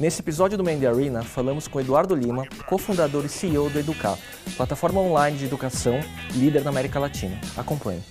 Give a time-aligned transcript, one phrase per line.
[0.00, 4.16] Nesse episódio do Mandy Arena, falamos com Eduardo Lima, cofundador e CEO do Educar,
[4.56, 6.00] plataforma online de educação
[6.32, 7.38] líder na América Latina.
[7.54, 8.02] Acompanhe.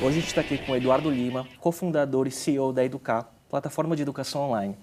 [0.00, 4.02] Hoje a gente está aqui com Eduardo Lima, cofundador e CEO da Educar, plataforma de
[4.02, 4.76] educação online.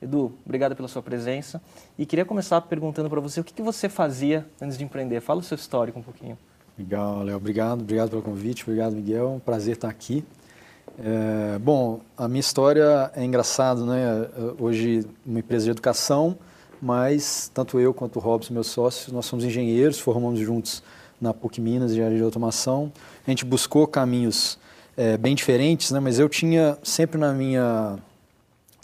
[0.00, 1.60] Edu, obrigado pela sua presença.
[1.98, 5.20] E queria começar perguntando para você o que, que você fazia antes de empreender.
[5.20, 6.36] Fala o seu histórico um pouquinho.
[6.78, 7.36] Legal, Léo.
[7.36, 8.62] Obrigado, obrigado pelo convite.
[8.64, 9.32] Obrigado, Miguel.
[9.32, 10.24] Um prazer estar aqui.
[10.98, 14.28] É, bom, a minha história é engraçado, né?
[14.58, 16.38] Hoje, uma empresa de educação,
[16.80, 20.82] mas tanto eu quanto o Robson, meu sócio, nós somos engenheiros, formamos juntos
[21.20, 22.92] na PUC Minas, engenharia de automação.
[23.26, 24.58] A gente buscou caminhos
[24.96, 26.00] é, bem diferentes, né?
[26.00, 27.98] mas eu tinha sempre na minha,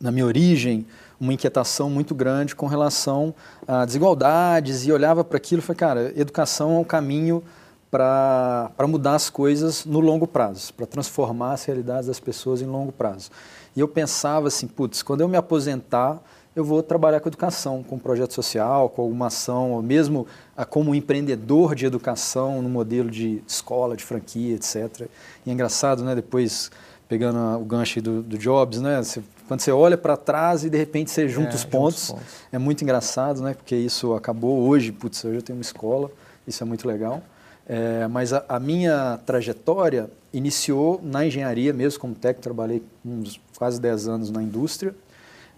[0.01, 0.87] na minha origem
[1.23, 3.33] uma inquietação muito grande com relação
[3.65, 7.45] a desigualdades e olhava para aquilo e falei, cara, educação é um caminho
[7.89, 12.91] para mudar as coisas no longo prazo, para transformar as realidades das pessoas em longo
[12.91, 13.31] prazo.
[13.77, 16.21] E eu pensava assim, putz, quando eu me aposentar,
[16.57, 20.93] eu vou trabalhar com educação, com projeto social, com alguma ação, ou mesmo ah, como
[20.93, 25.07] empreendedor de educação no modelo de escola, de franquia, etc.
[25.47, 26.17] E é engraçado, né?
[26.17, 26.69] Depois,
[27.09, 29.01] pegando o gancho do, do Jobs, né?
[29.03, 32.21] Você, quando você olha para trás e de repente você junta, é, os, pontos, junta
[32.21, 33.55] os pontos, é muito engraçado, né?
[33.55, 36.11] Porque isso acabou hoje, putz, hoje eu tenho uma escola,
[36.47, 37.23] isso é muito legal.
[37.67, 43.81] É, mas a, a, minha trajetória iniciou na engenharia mesmo, como técnico, trabalhei uns quase
[43.81, 44.95] 10 anos na indústria.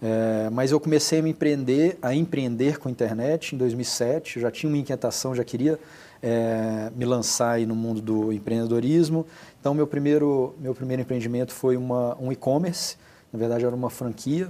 [0.01, 4.37] É, mas eu comecei a me empreender, a empreender com a internet em 2007.
[4.37, 5.79] Eu já tinha uma inquietação, já queria
[6.21, 9.25] é, me lançar aí no mundo do empreendedorismo.
[9.59, 12.97] Então, meu primeiro, meu primeiro empreendimento foi uma, um e-commerce.
[13.35, 14.47] Na verdade, era uma franquia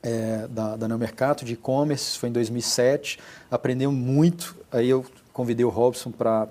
[0.00, 2.16] é, da, da Neomercato de e-commerce.
[2.16, 3.18] Foi em 2007.
[3.50, 4.54] Aprendeu muito.
[4.70, 6.46] Aí eu convidei o Robson para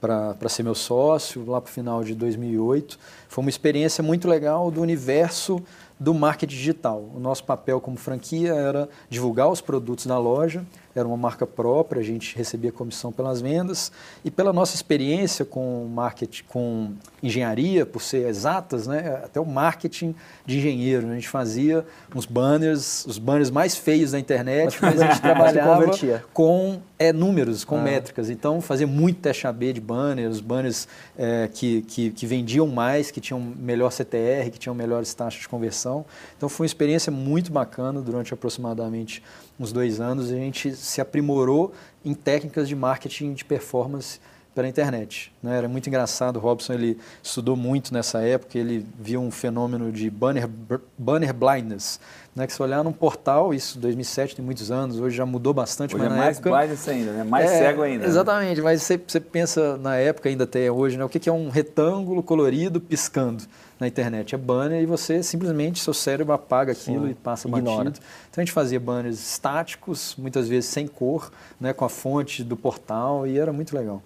[0.00, 2.98] para ser meu sócio lá para o final de 2008.
[3.28, 5.62] Foi uma experiência muito legal do universo
[5.98, 7.08] do marketing digital.
[7.14, 10.62] O nosso papel como franquia era divulgar os produtos da loja,
[10.94, 13.90] era uma marca própria, a gente recebia comissão pelas vendas
[14.24, 20.14] e pela nossa experiência com marketing, com engenharia, por ser exatas, né, até o marketing
[20.46, 21.84] de engenheiro, a gente fazia
[22.14, 25.90] uns banners, os banners mais feios da internet, mas a gente trabalhava
[26.32, 27.82] com é, números, com ah.
[27.82, 28.30] métricas.
[28.30, 33.20] Então fazia muito teste AB de banners, banners é, que, que, que vendiam mais, que
[33.20, 36.04] tinham melhor CTR, que tinham melhores taxas de conversão.
[36.36, 39.22] Então foi uma experiência muito bacana durante aproximadamente
[39.58, 41.72] uns dois anos, a gente se aprimorou
[42.04, 44.20] em técnicas de marketing de performance
[44.54, 45.32] pela internet.
[45.42, 45.58] Né?
[45.58, 50.08] Era muito engraçado, o Robson ele estudou muito nessa época, ele viu um fenômeno de
[50.08, 50.48] banner,
[50.96, 51.98] banner blindness,
[52.34, 52.46] né?
[52.46, 56.04] que se olhar num portal, isso 2007 tem muitos anos, hoje já mudou bastante, hoje
[56.04, 56.50] mas é mais época...
[56.50, 57.24] blindness ainda, né?
[57.24, 58.04] mais é, cego ainda.
[58.04, 58.08] Né?
[58.08, 58.62] Exatamente, né?
[58.62, 61.04] mas você, você pensa na época, ainda até hoje, né?
[61.04, 63.44] o que, que é um retângulo colorido piscando?
[63.78, 64.36] na internet.
[64.36, 67.84] É banner e você simplesmente, seu cérebro apaga aquilo Sim, e passa ignora.
[67.84, 68.06] batido.
[68.30, 72.56] Então a gente fazia banners estáticos, muitas vezes sem cor, né, com a fonte do
[72.56, 74.00] portal e era muito legal.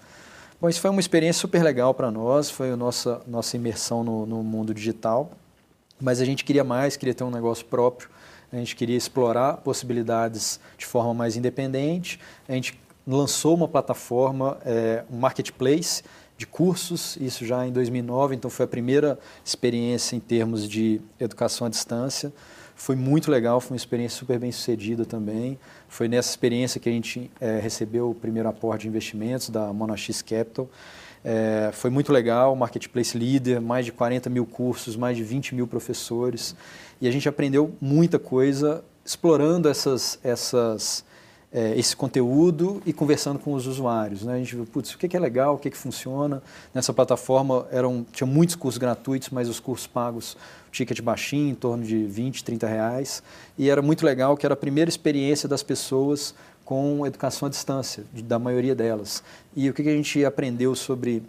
[0.61, 4.27] Bom, isso foi uma experiência super legal para nós, foi a nossa, nossa imersão no,
[4.27, 5.31] no mundo digital,
[6.01, 8.11] mas a gente queria mais, queria ter um negócio próprio,
[8.53, 12.19] a gente queria explorar possibilidades de forma mais independente,
[12.49, 12.77] a gente
[13.07, 16.03] lançou uma plataforma, é, um marketplace,
[16.37, 21.69] de cursos, isso já em 2009, então foi a primeira experiência em termos de educação
[21.69, 22.33] à distância.
[22.79, 25.59] Foi muito legal, foi uma experiência super bem sucedida também.
[25.89, 30.23] Foi nessa experiência que a gente é, recebeu o primeiro aporte de investimentos da Monax
[30.23, 30.71] Capital.
[31.25, 35.67] É, foi muito legal, Marketplace Leader, mais de 40 mil cursos, mais de 20 mil
[35.67, 36.55] professores.
[37.01, 41.05] E a gente aprendeu muita coisa explorando essas, essas
[41.53, 44.23] é, esse conteúdo e conversando com os usuários.
[44.23, 44.35] Né?
[44.35, 46.43] A gente viu, putz, o que é legal, o que, que funciona.
[46.75, 50.37] Nessa plataforma eram, tinha muitos cursos gratuitos, mas os cursos pagos,
[50.71, 53.23] ticket baixinho, em torno de 20, 30 reais.
[53.57, 58.05] E era muito legal que era a primeira experiência das pessoas com educação à distância,
[58.13, 59.23] da maioria delas.
[59.57, 61.23] E o que, que a gente aprendeu sobre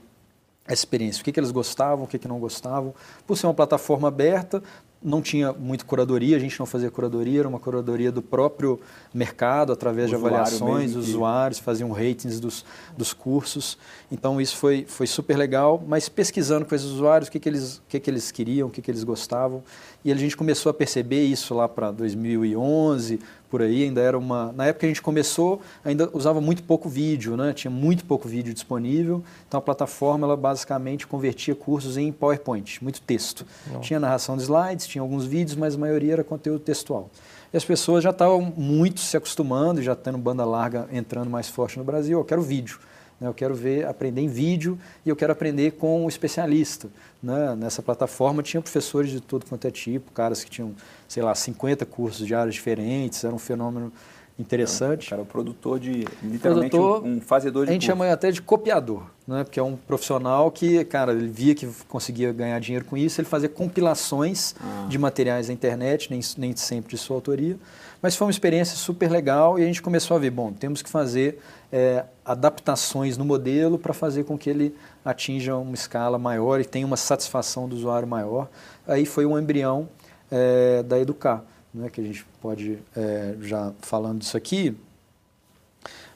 [0.66, 2.94] essa experiência, o que, que eles gostavam, o que, que não gostavam.
[3.26, 4.62] Por ser uma plataforma aberta,
[5.02, 8.80] não tinha muito curadoria, a gente não fazia curadoria, era uma curadoria do próprio
[9.14, 12.66] mercado, através de avaliações, os usuários faziam ratings dos,
[12.98, 13.78] dos cursos.
[14.12, 17.78] Então isso foi, foi super legal, mas pesquisando com esses usuários o que, que, eles,
[17.78, 19.64] o que, que eles queriam, o que, que eles gostavam.
[20.04, 23.20] E a gente começou a perceber isso lá para 2011,
[23.50, 24.52] por aí, ainda era uma...
[24.54, 27.54] Na época que a gente começou, ainda usava muito pouco vídeo, né?
[27.54, 33.02] tinha muito pouco vídeo disponível, então a plataforma ela basicamente convertia cursos em PowerPoint, muito
[33.02, 33.46] texto.
[33.72, 33.82] Não.
[33.82, 37.10] Tinha narração de slides, tinha alguns vídeos, mas a maioria era conteúdo textual.
[37.54, 41.78] e as pessoas já estavam muito se acostumando, já tendo banda larga entrando mais forte
[41.78, 42.20] no Brasil.
[42.20, 42.80] Eu quero vídeo.
[43.20, 43.28] Né?
[43.28, 46.90] Eu quero ver, aprender em vídeo e eu quero aprender com o especialista.
[47.22, 47.56] Né?
[47.56, 50.74] Nessa plataforma tinha professores de todo quanto é tipo, caras que tinham,
[51.08, 53.92] sei lá, 50 cursos de áreas diferentes, era um fenômeno
[54.40, 55.10] interessante.
[55.10, 57.92] Cara, o produtor de, literalmente, produtor, um, um, fazedor de A gente curso.
[57.92, 59.44] chama até de copiador, né?
[59.44, 63.28] porque é um profissional que, cara, ele via que conseguia ganhar dinheiro com isso, ele
[63.28, 64.88] fazia compilações ah.
[64.88, 67.58] de materiais na internet, nem, nem sempre de sua autoria,
[68.02, 70.90] mas foi uma experiência super legal e a gente começou a ver, bom, temos que
[70.90, 71.40] fazer
[71.72, 76.86] é, adaptações no modelo para fazer com que ele atinja uma escala maior e tenha
[76.86, 78.50] uma satisfação do usuário maior.
[78.88, 79.90] Aí foi um embrião
[80.32, 81.44] é, da Educar
[81.74, 84.76] né, que a gente pode, é, já falando disso aqui,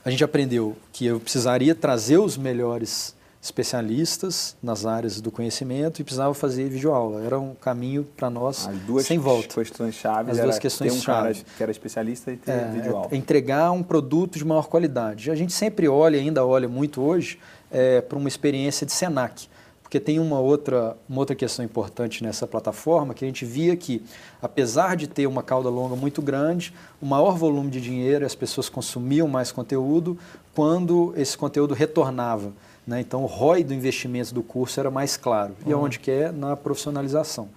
[0.04, 6.04] a gente aprendeu que eu precisaria trazer os melhores especialistas nas áreas do conhecimento e
[6.06, 7.22] precisava fazer videoaula.
[7.22, 9.50] Era um caminho para nós As duas sem volta.
[9.62, 11.34] questões chaves As duas questões ter um chave.
[11.34, 13.10] cara que era especialista e ter é, videoaula.
[13.12, 15.30] É entregar um produto de maior qualidade.
[15.30, 17.38] A gente sempre olha, ainda olha muito hoje,
[17.70, 19.50] é, para uma experiência de Senac.
[19.82, 24.02] Porque tem uma outra, uma outra questão importante nessa plataforma, que a gente via que,
[24.42, 28.70] apesar de ter uma cauda longa muito grande, o maior volume de dinheiro, as pessoas
[28.70, 30.18] consumiam mais conteúdo
[30.56, 32.54] quando esse conteúdo retornava.
[32.86, 33.02] Né?
[33.02, 35.56] Então, o ROI do investimento do curso era mais claro.
[35.66, 35.84] E uhum.
[35.84, 36.32] onde que é?
[36.32, 37.50] Na profissionalização.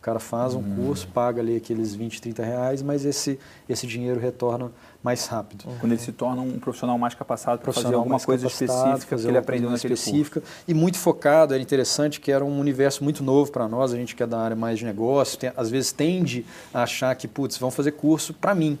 [0.00, 0.86] O cara faz um uhum.
[0.86, 3.38] curso, paga ali aqueles 20, 30 reais, mas esse,
[3.68, 4.72] esse dinheiro retorna
[5.02, 5.66] mais rápido.
[5.66, 5.76] Uhum.
[5.78, 9.36] Quando ele se torna um profissional mais capacitado para fazer alguma coisa específica que ele
[9.36, 10.64] aprendeu naquele específica curso.
[10.66, 14.16] E muito focado, era interessante que era um universo muito novo para nós, a gente
[14.16, 17.58] que é da área mais de negócio, tem, às vezes tende a achar que, putz,
[17.58, 18.78] vão fazer curso para mim.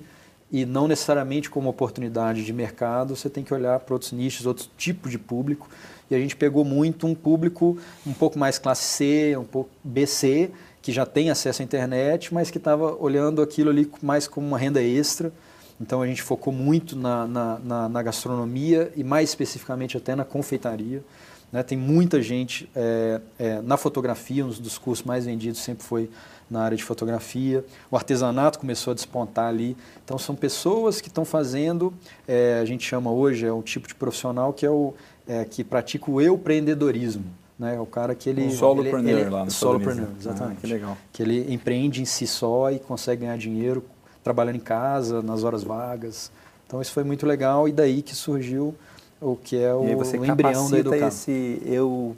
[0.52, 4.70] E não necessariamente como oportunidade de mercado, você tem que olhar para outros nichos, outros
[4.76, 5.68] tipos de público.
[6.10, 10.50] E a gente pegou muito um público um pouco mais classe C, um pouco BC,
[10.82, 14.58] que já tem acesso à internet, mas que estava olhando aquilo ali mais como uma
[14.58, 15.32] renda extra
[15.80, 20.24] então a gente focou muito na, na, na, na gastronomia e mais especificamente até na
[20.24, 21.02] confeitaria.
[21.50, 21.62] Né?
[21.62, 26.10] Tem muita gente é, é, na fotografia, um dos cursos mais vendidos sempre foi
[26.50, 27.64] na área de fotografia.
[27.90, 29.76] O artesanato começou a despontar ali.
[30.04, 31.94] Então são pessoas que estão fazendo,
[32.26, 34.92] é, a gente chama hoje, é um tipo de profissional que é o
[35.28, 37.24] é, que pratica o empreendedorismo.
[37.56, 37.76] Né?
[37.76, 38.46] É o cara que ele...
[38.46, 40.56] Um solopreneur ele, ele, lá no Solopreneur, exatamente.
[40.56, 40.96] Ah, que legal.
[41.12, 43.84] Que ele empreende em si só e consegue ganhar dinheiro
[44.24, 46.32] trabalhando em casa, nas horas vagas.
[46.66, 48.74] Então isso foi muito legal e daí que surgiu
[49.20, 51.08] o que é o, o embrião da educação.
[51.08, 52.16] esse eu,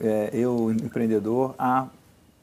[0.00, 1.88] é, eu empreendedor a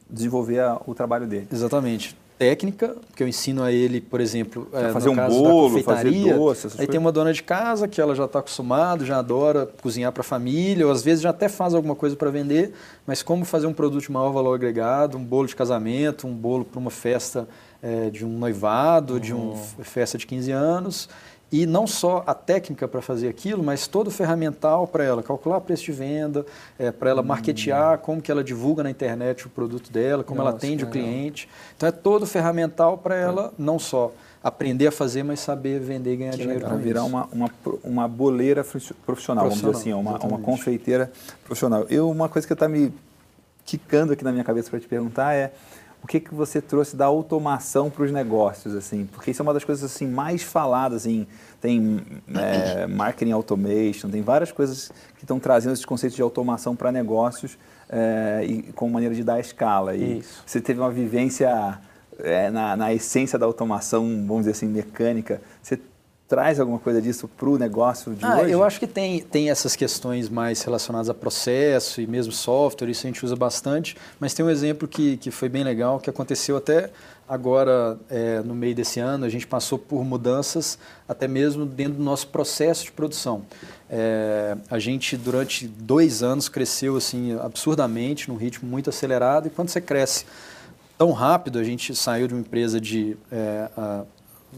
[0.08, 1.48] desenvolver o trabalho dele.
[1.52, 2.16] Exatamente.
[2.36, 6.66] Técnica, que eu ensino a ele, por exemplo, é, fazer um bolo, fazer doce.
[6.66, 6.86] Aí coisas.
[6.88, 10.24] tem uma dona de casa que ela já está acostumada, já adora cozinhar para a
[10.24, 12.72] família, ou às vezes já até faz alguma coisa para vender,
[13.06, 16.64] mas como fazer um produto de maior valor agregado, um bolo de casamento, um bolo
[16.64, 17.46] para uma festa
[17.80, 19.20] é, de um noivado, uhum.
[19.20, 21.08] de uma festa de 15 anos.
[21.54, 25.60] E não só a técnica para fazer aquilo, mas todo o ferramental para ela, calcular
[25.60, 26.44] preço de venda,
[26.76, 27.98] é, para ela marketear, hum.
[28.02, 31.48] como que ela divulga na internet o produto dela, como Nossa, ela atende o cliente.
[31.76, 33.62] Então é todo o ferramental para ela é.
[33.62, 34.12] não só
[34.42, 36.66] aprender a fazer, mas saber vender e ganhar que dinheiro.
[36.66, 37.48] Para virar uma, uma,
[37.84, 41.12] uma boleira profissional, profissional, vamos dizer assim, uma, uma confeiteira
[41.44, 41.86] profissional.
[41.88, 42.92] Eu, uma coisa que está me
[43.64, 45.52] quicando aqui na minha cabeça para te perguntar é
[46.04, 49.08] o que, que você trouxe da automação para os negócios, assim?
[49.10, 51.26] Porque isso é uma das coisas assim mais faladas em
[51.62, 51.98] tem
[52.34, 57.56] é, marketing automation, tem várias coisas que estão trazendo esses conceitos de automação para negócios
[57.88, 59.96] é, e com maneira de dar escala.
[59.96, 60.42] E isso.
[60.44, 61.80] você teve uma vivência
[62.18, 65.40] é, na, na essência da automação, vamos dizer assim, mecânica.
[65.62, 65.80] Você
[66.34, 68.50] traz alguma coisa disso para o negócio de ah, hoje?
[68.50, 73.06] Eu acho que tem, tem essas questões mais relacionadas a processo e mesmo software, isso
[73.06, 76.56] a gente usa bastante, mas tem um exemplo que, que foi bem legal, que aconteceu
[76.56, 76.90] até
[77.28, 80.76] agora é, no meio desse ano, a gente passou por mudanças
[81.08, 83.42] até mesmo dentro do nosso processo de produção.
[83.88, 89.68] É, a gente, durante dois anos, cresceu assim absurdamente, num ritmo muito acelerado, e quando
[89.68, 90.26] você cresce
[90.98, 93.68] tão rápido, a gente saiu de uma empresa de é,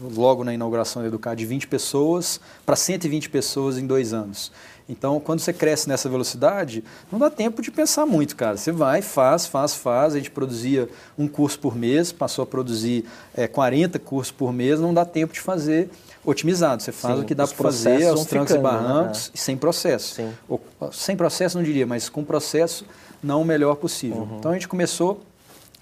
[0.01, 4.51] logo na inauguração da Educar, de 20 pessoas para 120 pessoas em dois anos.
[4.89, 8.55] Então, quando você cresce nessa velocidade, não dá tempo de pensar muito, cara.
[8.55, 10.13] Você vai, faz, faz, faz.
[10.13, 10.87] A gente produzia
[11.17, 13.03] um curso por mês, passou a produzir
[13.35, 15.89] é, 40 cursos por mês, não dá tempo de fazer
[16.23, 16.81] otimizado.
[16.81, 18.79] Você faz Sim, o que dá para fazer aos trancos ficando, e né?
[18.79, 19.31] barrancos né?
[19.35, 20.21] sem processo.
[20.47, 20.61] Ou,
[20.93, 22.85] sem processo não diria, mas com processo
[23.21, 24.19] não o melhor possível.
[24.19, 24.37] Uhum.
[24.39, 25.21] Então a gente começou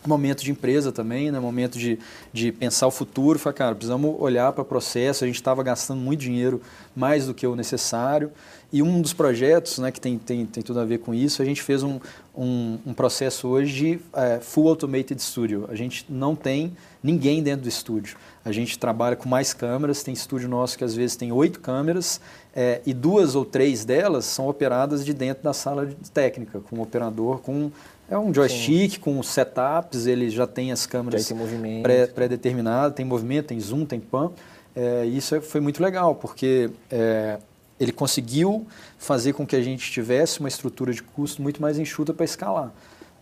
[0.10, 1.40] momento de empresa também, né?
[1.40, 2.00] momento de,
[2.32, 3.40] de pensar o futuro.
[3.40, 5.24] Falei, cara, precisamos olhar para o processo.
[5.24, 6.62] A gente estava gastando muito dinheiro,
[6.96, 8.32] mais do que o necessário.
[8.72, 11.46] E um dos projetos né, que tem, tem, tem tudo a ver com isso, a
[11.46, 12.00] gente fez um,
[12.36, 15.66] um, um processo hoje de é, full automated studio.
[15.70, 18.18] A gente não tem ninguém dentro do estúdio.
[18.44, 22.20] A gente trabalha com mais câmeras, tem estúdio nosso que às vezes tem oito câmeras
[22.56, 26.78] é, e duas ou três delas são operadas de dentro da sala de técnica, com
[26.78, 27.72] um operador, com
[28.10, 29.00] é um joystick Sim.
[29.00, 31.32] com setups, ele já tem as câmeras
[32.14, 34.32] pré-determinadas, pré tem movimento, tem zoom, tem pan.
[34.76, 37.40] É, isso é, foi muito legal, porque é,
[37.80, 42.14] ele conseguiu fazer com que a gente tivesse uma estrutura de custo muito mais enxuta
[42.14, 42.72] para escalar.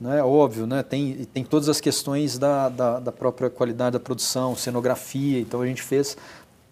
[0.01, 0.21] Né?
[0.21, 0.83] Óbvio, né?
[0.83, 5.65] tem, tem todas as questões da, da, da própria qualidade da produção, cenografia, então a
[5.65, 6.17] gente fez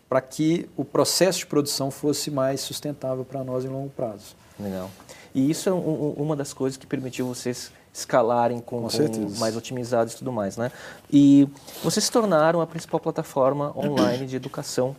[0.10, 4.36] para que o processo de produção fosse mais sustentável para nós em longo prazo.
[4.60, 4.92] Legal.
[5.34, 9.56] E isso é um, uma das coisas que permitiu vocês escalarem com, com, com, mais
[9.56, 10.72] otimizados e tudo mais, né?
[11.12, 11.48] E
[11.84, 14.96] vocês se tornaram a principal plataforma online de educação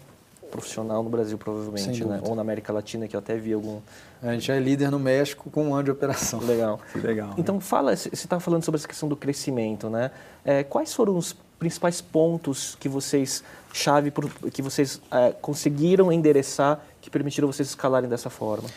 [0.50, 2.20] profissional no Brasil, provavelmente, né?
[2.22, 3.80] Ou na América Latina, que eu até vi algum...
[4.22, 6.40] A gente é líder no México com um ano de operação.
[6.44, 6.78] Legal.
[6.94, 7.34] Legal.
[7.38, 10.10] Então, fala, você estava falando sobre essa questão do crescimento, né?
[10.44, 14.12] É, quais foram os principais pontos que vocês, chave,
[14.52, 18.68] que vocês é, conseguiram endereçar que permitiram vocês escalarem dessa forma?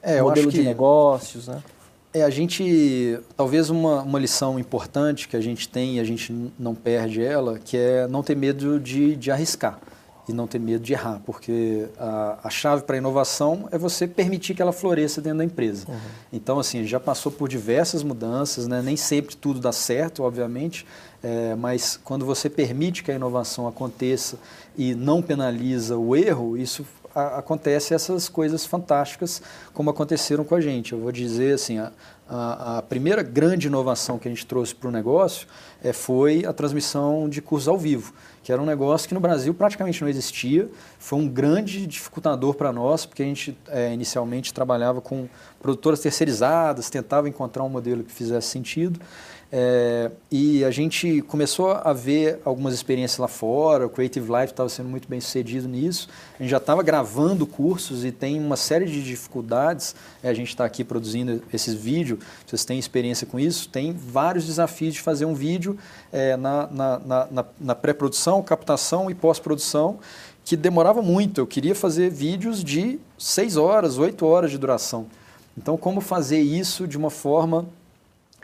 [0.00, 0.58] É, Modelo que...
[0.58, 1.60] de negócios, né?
[2.12, 6.34] É, a gente, talvez uma, uma lição importante que a gente tem e a gente
[6.58, 9.78] não perde ela, que é não ter medo de, de arriscar
[10.28, 14.06] e não ter medo de errar, porque a, a chave para a inovação é você
[14.06, 15.86] permitir que ela floresça dentro da empresa.
[15.88, 15.98] Uhum.
[16.32, 18.82] Então, assim, já passou por diversas mudanças, né?
[18.82, 20.86] nem sempre tudo dá certo, obviamente,
[21.22, 24.38] é, mas quando você permite que a inovação aconteça
[24.76, 30.60] e não penaliza o erro, isso a, acontece essas coisas fantásticas como aconteceram com a
[30.60, 30.92] gente.
[30.92, 31.92] Eu vou dizer assim, a,
[32.28, 35.48] a, a primeira grande inovação que a gente trouxe para o negócio
[35.82, 39.52] é, foi a transmissão de cursos ao vivo, que era um negócio que no Brasil
[39.52, 40.68] praticamente não existia.
[40.98, 45.28] Foi um grande dificultador para nós, porque a gente é, inicialmente trabalhava com
[45.60, 49.00] produtoras terceirizadas, tentava encontrar um modelo que fizesse sentido.
[49.52, 54.68] É, e a gente começou a ver algumas experiências lá fora, o Creative Life estava
[54.68, 56.08] sendo muito bem sucedido nisso.
[56.38, 59.94] A gente já estava gravando cursos e tem uma série de dificuldades.
[60.22, 63.68] É, a gente está aqui produzindo esses vídeos, vocês têm experiência com isso.
[63.68, 65.76] Tem vários desafios de fazer um vídeo
[66.12, 66.98] é, na, na,
[67.30, 69.98] na, na pré-produção, captação e pós-produção,
[70.44, 71.40] que demorava muito.
[71.40, 75.06] Eu queria fazer vídeos de 6 horas, 8 horas de duração.
[75.58, 77.66] Então, como fazer isso de uma forma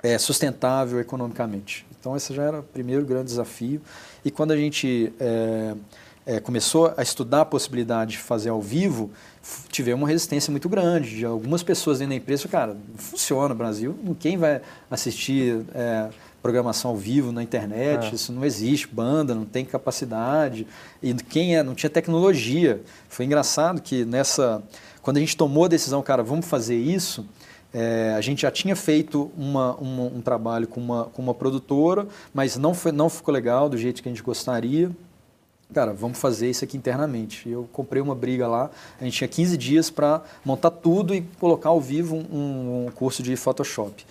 [0.07, 1.85] é, sustentável economicamente.
[1.99, 3.81] Então, esse já era o primeiro grande desafio.
[4.25, 5.75] E quando a gente é,
[6.25, 9.11] é, começou a estudar a possibilidade de fazer ao vivo,
[9.69, 12.47] tivemos uma resistência muito grande de algumas pessoas dentro da empresa.
[12.47, 16.09] Cara, não funciona no Brasil, quem vai assistir é,
[16.41, 18.15] programação ao vivo na internet, é.
[18.15, 20.69] isso não existe, banda, não tem capacidade.
[21.03, 22.81] E quem é, não tinha tecnologia.
[23.09, 24.63] Foi engraçado que nessa,
[25.03, 27.27] quando a gente tomou a decisão, cara, vamos fazer isso,
[27.78, 32.09] é, a gente já tinha feito uma, uma, um trabalho com uma, com uma produtora,
[32.33, 34.90] mas não, foi, não ficou legal do jeito que a gente gostaria.
[35.75, 37.47] Cara, vamos fazer isso aqui internamente.
[37.47, 41.68] Eu comprei uma briga lá, a gente tinha 15 dias para montar tudo e colocar
[41.68, 44.06] ao vivo um, um curso de Photoshop.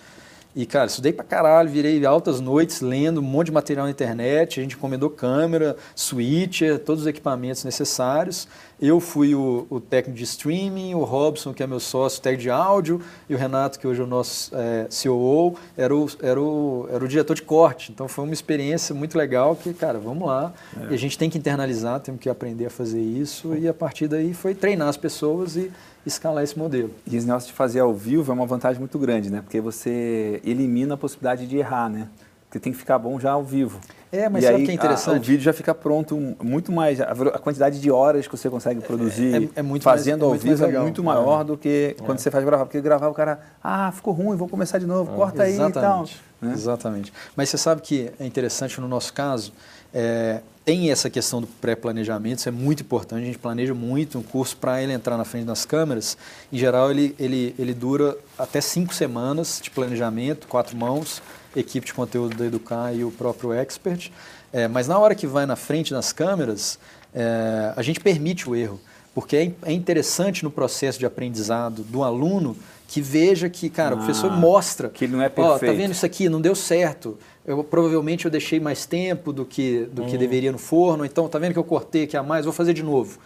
[0.56, 4.58] E, cara, estudei pra caralho, virei altas noites lendo um monte de material na internet,
[4.58, 8.48] a gente encomendou câmera, switcher, todos os equipamentos necessários.
[8.80, 12.50] Eu fui o, o, técnico de streaming, o Robson, que é meu sócio, técnico de
[12.50, 16.86] áudio, e o Renato, que hoje é o nosso é, COO, era o, era, o,
[16.92, 17.90] era o diretor de corte.
[17.90, 20.52] Então foi uma experiência muito legal que, cara, vamos lá.
[20.78, 20.90] É.
[20.90, 24.08] E a gente tem que internalizar, temos que aprender a fazer isso, e a partir
[24.08, 25.72] daí foi treinar as pessoas e
[26.04, 26.90] escalar esse modelo.
[27.06, 29.40] E esse negócio de fazer ao vivo é uma vantagem muito grande, né?
[29.40, 32.08] Porque você elimina a possibilidade de errar, né?
[32.56, 33.78] Porque tem que ficar bom já ao vivo.
[34.10, 35.16] É, mas e sabe o que é interessante?
[35.16, 37.00] A, o vídeo já fica pronto muito mais.
[37.00, 40.32] A, a, quantidade de horas que você consegue produzir é, é, é muito fazendo mais,
[40.32, 42.64] ao vivo é muito maior do que quando você faz gravar.
[42.64, 46.06] Porque gravar o cara, ah, ficou ruim, vamos começar de novo, corta aí e tal.
[46.40, 46.52] Né?
[46.52, 47.12] Exatamente.
[47.34, 49.52] Mas você sabe que é interessante no nosso caso,
[49.92, 54.22] é, tem essa questão do pré-planejamento, isso é muito importante, a gente planeja muito um
[54.22, 56.18] curso para ele entrar na frente das câmeras.
[56.52, 61.22] Em geral, ele, ele, ele dura até cinco semanas de planejamento, quatro mãos,
[61.54, 64.10] equipe de conteúdo da Educar e o próprio expert.
[64.52, 66.80] É, mas na hora que vai na frente das câmeras,
[67.14, 68.80] é, a gente permite o erro,
[69.14, 72.56] porque é, é interessante no processo de aprendizado do aluno
[72.88, 74.88] que veja que, cara, ah, o professor ah, mostra.
[74.88, 75.64] Que ele não é perfeito.
[75.64, 76.28] Ó, tá vendo isso aqui?
[76.28, 80.06] Não deu certo eu, provavelmente eu deixei mais tempo do que, do hum.
[80.06, 82.74] que deveria no forno, então tá vendo que eu cortei aqui a mais, vou fazer
[82.74, 83.18] de novo.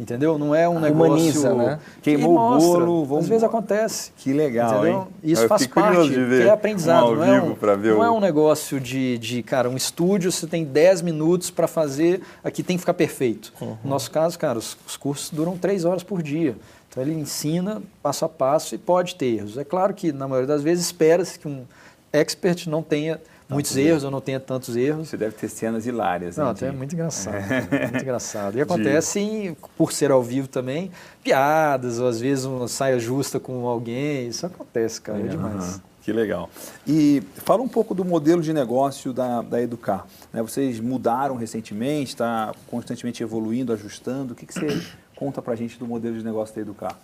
[0.00, 0.38] Entendeu?
[0.38, 1.78] Não é um Humaniza, negócio né?
[2.00, 3.24] queimou o bolo, vamos...
[3.24, 4.12] às vezes acontece.
[4.16, 5.00] Que legal, entendeu?
[5.00, 5.06] hein?
[5.22, 8.80] Isso eu faz parte, que é aprendizado, um não, é um, não é um negócio
[8.80, 12.94] de, de, cara, um estúdio, você tem 10 minutos para fazer, aqui tem que ficar
[12.94, 13.52] perfeito.
[13.60, 13.76] Uhum.
[13.84, 16.56] No nosso caso, cara, os, os cursos duram 3 horas por dia.
[16.88, 19.58] Então ele ensina passo a passo e pode ter erros.
[19.58, 21.64] É claro que na maioria das vezes espera-se que um
[22.10, 25.08] expert não tenha muitos erros ou não tenha tantos erros.
[25.08, 26.36] Você deve ter cenas hilárias.
[26.36, 27.34] Não, é muito engraçado.
[27.34, 27.88] É.
[27.88, 28.58] Muito engraçado.
[28.58, 30.90] E acontece, por ser ao vivo também,
[31.22, 34.28] piadas, ou às vezes uma saia justa com alguém.
[34.28, 35.74] Isso acontece, cara, é, é demais.
[35.74, 35.80] Uhum.
[36.02, 36.48] Que legal.
[36.86, 40.06] E fala um pouco do modelo de negócio da, da Educar.
[40.32, 40.42] Né?
[40.42, 44.32] Vocês mudaram recentemente, está constantemente evoluindo, ajustando.
[44.32, 44.82] O que, que você
[45.14, 46.98] conta para a gente do modelo de negócio da Educar?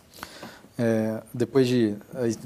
[0.78, 1.94] É, depois de.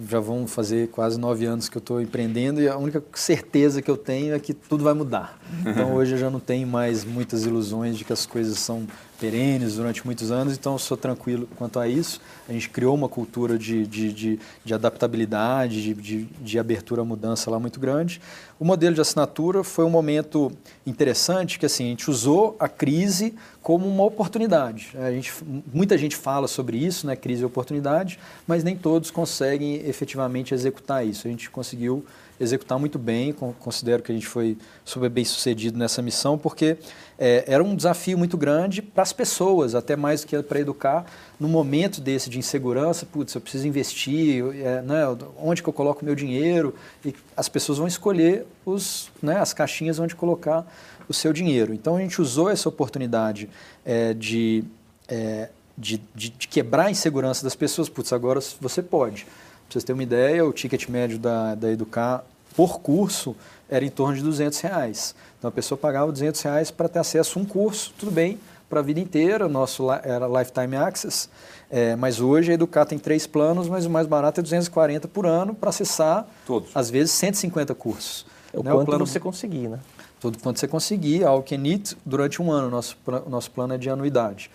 [0.08, 3.90] Já vão fazer quase nove anos que eu estou empreendendo e a única certeza que
[3.90, 5.38] eu tenho é que tudo vai mudar.
[5.66, 8.86] Então hoje eu já não tenho mais muitas ilusões de que as coisas são
[9.20, 12.20] perenes durante muitos anos, então eu sou tranquilo quanto a isso.
[12.48, 17.04] A gente criou uma cultura de, de, de, de adaptabilidade, de, de, de, abertura à
[17.04, 18.20] mudança lá muito grande.
[18.58, 20.50] O modelo de assinatura foi um momento
[20.86, 24.92] interessante, que assim, a gente usou a crise como uma oportunidade.
[24.94, 25.30] A gente,
[25.72, 31.06] muita gente fala sobre isso, né, crise e oportunidade, mas nem todos conseguem efetivamente executar
[31.06, 31.28] isso.
[31.28, 32.04] A gente conseguiu
[32.40, 36.78] executar muito bem, considero que a gente foi super bem sucedido nessa missão, porque
[37.22, 41.04] é, era um desafio muito grande para as pessoas, até mais do que para educar.
[41.38, 45.02] No momento desse de insegurança, putz, eu preciso investir, é, né,
[45.36, 46.74] onde que eu coloco meu dinheiro?
[47.04, 50.66] E as pessoas vão escolher os, né, as caixinhas onde colocar
[51.06, 51.74] o seu dinheiro.
[51.74, 53.50] Então a gente usou essa oportunidade
[53.84, 54.64] é, de,
[55.06, 57.90] é, de, de, de, quebrar a insegurança das pessoas.
[57.90, 59.24] Putz, agora você pode.
[59.24, 62.24] Para vocês terem uma ideia, o ticket médio da, da Educar
[62.56, 63.36] por curso
[63.70, 65.14] era em torno de 200 reais.
[65.38, 68.80] Então a pessoa pagava 200 reais para ter acesso a um curso, tudo bem, para
[68.80, 71.28] a vida inteira, nosso era Lifetime Access,
[71.68, 75.26] é, mas hoje a Educar tem três planos, mas o mais barato é 240 por
[75.26, 76.70] ano para acessar, Todos.
[76.74, 78.26] às vezes, 150 cursos.
[78.52, 78.70] É o né?
[78.70, 79.78] quanto o plano, você conseguir, né?
[80.20, 81.58] Tudo quanto você conseguir, ao que
[82.04, 82.96] durante um ano, nosso,
[83.28, 84.50] nosso plano é de anuidade.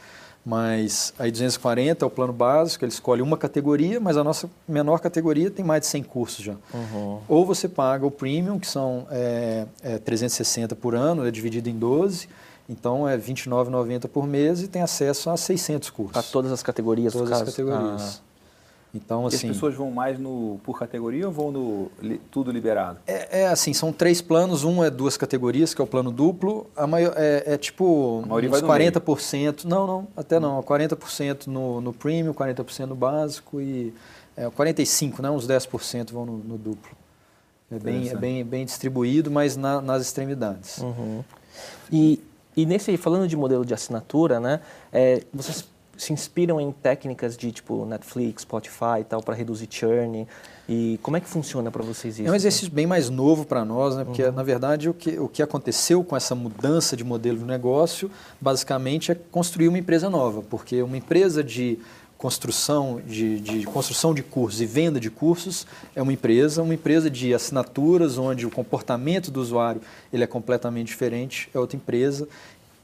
[0.46, 5.00] Mas aí 240 é o plano básico, ele escolhe uma categoria, mas a nossa menor
[5.00, 6.56] categoria tem mais de 100 cursos já.
[6.72, 7.20] Uhum.
[7.28, 11.76] Ou você paga o premium, que são é, é 360 por ano, é dividido em
[11.76, 12.30] 12,
[12.70, 16.18] então é R$ 29,90 por mês e tem acesso a 600 cursos.
[16.18, 17.14] A todas as categorias?
[17.14, 18.22] Todas as categorias.
[18.22, 18.25] Ah.
[18.96, 23.00] Então, assim, as pessoas vão mais no por categoria ou vão no li, tudo liberado?
[23.06, 24.64] É, é, assim, são três planos.
[24.64, 26.68] Um é duas categorias, que é o plano duplo.
[26.76, 29.66] A maior, é, é tipo a uns 40%.
[29.66, 30.64] Não, não, até não.
[30.64, 33.94] 40% no, no premium, 40% no básico e
[34.38, 36.92] é, 45%, né, uns 10% vão no, no, duplo.
[37.70, 40.78] É bem, é bem, bem distribuído, mas na, nas extremidades.
[40.78, 41.24] Uhum.
[41.92, 42.22] E,
[42.56, 44.62] e nesse, falando de modelo de assinatura, né,
[44.94, 45.68] é, vocês
[45.98, 50.28] se inspiram em técnicas de tipo Netflix, Spotify e tal para reduzir churn?
[50.68, 52.28] E como é que funciona para vocês isso?
[52.28, 54.04] É um exercício bem mais novo para nós, né?
[54.04, 54.32] Porque uhum.
[54.32, 58.10] na verdade o que, o que aconteceu com essa mudança de modelo de negócio,
[58.42, 61.80] basicamente é construir uma empresa nova, porque uma empresa de
[62.18, 67.10] construção de, de, construção de cursos e venda de cursos é uma empresa, uma empresa
[67.10, 69.82] de assinaturas onde o comportamento do usuário
[70.12, 72.28] ele é completamente diferente é outra empresa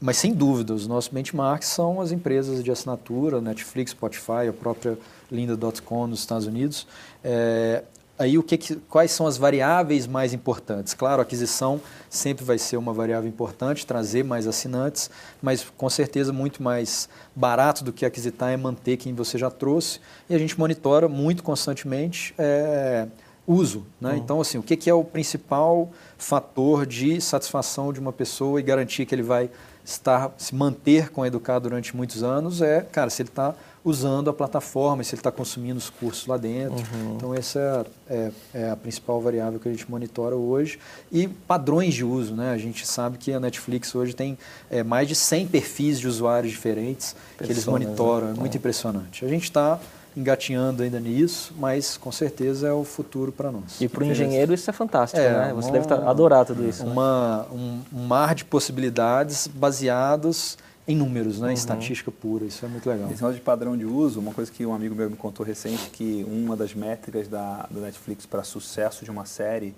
[0.02, 4.98] mas sem dúvida, os nossos benchmarks são as empresas de assinatura, Netflix, Spotify, a própria
[5.30, 6.88] Linda.com nos Estados Unidos.
[7.22, 7.84] É,
[8.18, 10.92] aí o que, quais são as variáveis mais importantes?
[10.92, 15.08] Claro, a aquisição sempre vai ser uma variável importante, trazer mais assinantes,
[15.40, 20.00] mas com certeza muito mais barato do que aquisitar é manter quem você já trouxe.
[20.28, 23.06] E a gente monitora muito constantemente é,
[23.46, 23.86] uso.
[24.00, 24.10] Né?
[24.10, 24.16] Uhum.
[24.16, 28.62] Então, assim, o que, que é o principal fator de satisfação de uma pessoa e
[28.64, 29.48] garantir que ele vai
[29.84, 34.30] estar, se manter com a Educar durante muitos anos é, cara, se ele está usando
[34.30, 36.76] a plataforma, se ele está consumindo os cursos lá dentro.
[36.94, 37.14] Uhum.
[37.16, 40.78] Então, essa é, é, é, a principal variável que a gente monitora hoje.
[41.10, 42.52] E padrões de uso, né?
[42.52, 44.38] A gente sabe que a Netflix hoje tem
[44.70, 48.30] é, mais de 100 perfis de usuários diferentes que eles monitoram.
[48.30, 49.24] É muito impressionante.
[49.24, 49.80] A gente está
[50.16, 53.80] engatinhando ainda nisso, mas com certeza é o futuro para nós.
[53.80, 55.52] E para o engenheiro isso é fantástico, é, né?
[55.54, 56.84] Você uma, deve tá, adorar tudo isso.
[56.84, 56.92] Né?
[56.92, 57.44] Uma, né?
[57.52, 61.48] um, um, mar de possibilidades baseados em números, né?
[61.48, 61.52] Uhum.
[61.52, 63.06] estatística pura, isso é muito legal.
[63.06, 65.90] Esse negócio de padrão de uso, uma coisa que um amigo meu me contou recente,
[65.90, 69.74] que uma das métricas da, da Netflix para sucesso de uma série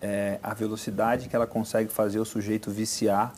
[0.00, 3.32] é a velocidade que ela consegue fazer o sujeito viciar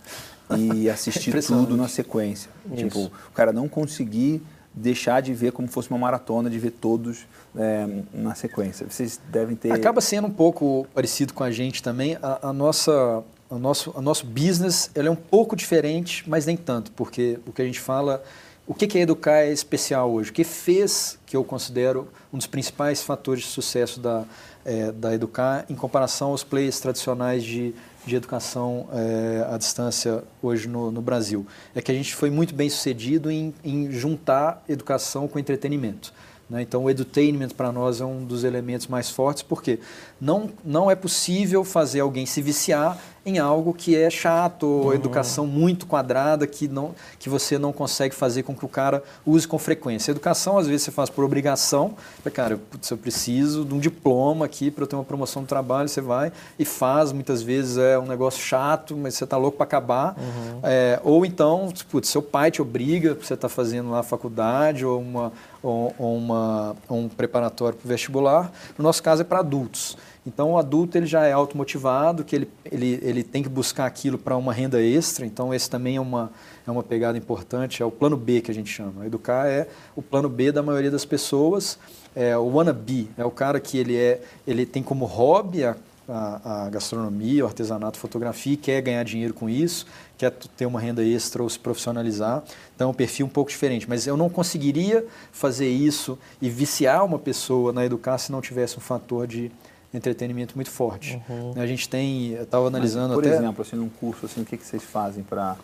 [0.57, 2.51] e assistir é tudo na sequência.
[2.67, 2.77] Isso.
[2.77, 4.43] Tipo, o cara não conseguir
[4.77, 8.87] deixar de ver como fosse uma maratona, de ver todos é, na sequência.
[8.89, 9.73] Vocês devem ter...
[9.73, 12.19] Acaba sendo um pouco parecido com a gente também.
[12.23, 16.57] A, a nossa, o nosso, o nosso business ele é um pouco diferente, mas nem
[16.57, 18.23] tanto, porque o que a gente fala
[18.67, 20.31] o que, que a Educar é especial hoje?
[20.31, 24.25] O que fez que eu considero um dos principais fatores de sucesso da,
[24.65, 27.73] é, da Educar em comparação aos players tradicionais de,
[28.07, 31.47] de educação é, à distância hoje no, no, Brasil?
[31.75, 36.13] É que a gente foi muito bem sucedido em, em juntar educação com entretenimento.
[36.49, 36.63] Né?
[36.63, 39.81] Então, o edutainment para nós é um dos elementos mais fortes, porque
[40.21, 44.95] não, não é possível fazer alguém se viciar em algo que é chato, uhum.
[44.95, 49.49] educação muito quadrada, que, não, que você não consegue fazer com que o cara use
[49.49, 50.13] com frequência.
[50.13, 51.97] educação, às vezes, você faz por obrigação.
[52.33, 55.89] Cara, putz, eu preciso de um diploma aqui para eu ter uma promoção no trabalho.
[55.89, 57.11] Você vai e faz.
[57.11, 60.17] Muitas vezes é um negócio chato, mas você está louco para acabar.
[60.17, 60.61] Uhum.
[60.63, 65.01] É, ou então, putz, seu pai te obriga, você está fazendo lá a faculdade ou,
[65.01, 68.53] uma, ou, ou uma, um preparatório para o vestibular.
[68.79, 69.97] No nosso caso, é para adultos.
[70.27, 74.19] Então, o adulto ele já é automotivado, que ele, ele, ele tem que buscar aquilo
[74.19, 75.25] para uma renda extra.
[75.25, 76.33] Então, esse também é uma,
[76.67, 77.83] é uma pegada importante.
[77.83, 79.07] É o plano B que a gente chama.
[79.07, 81.79] Educar é o plano B da maioria das pessoas.
[82.15, 85.77] É o wannabe, é o cara que ele, é, ele tem como hobby a,
[86.09, 91.05] a, a gastronomia, o artesanato, fotografia quer ganhar dinheiro com isso, quer ter uma renda
[91.05, 92.43] extra ou se profissionalizar.
[92.75, 93.89] Então, é um perfil um pouco diferente.
[93.89, 98.79] Mas eu não conseguiria fazer isso e viciar uma pessoa na educar se não tivesse
[98.79, 99.51] um fator de
[99.95, 101.21] entretenimento muito forte.
[101.29, 101.55] Uhum.
[101.57, 103.37] A gente tem, eu estava analisando Mas, por até...
[103.37, 105.57] Por exemplo, assim, num curso, assim, o que, que vocês fazem para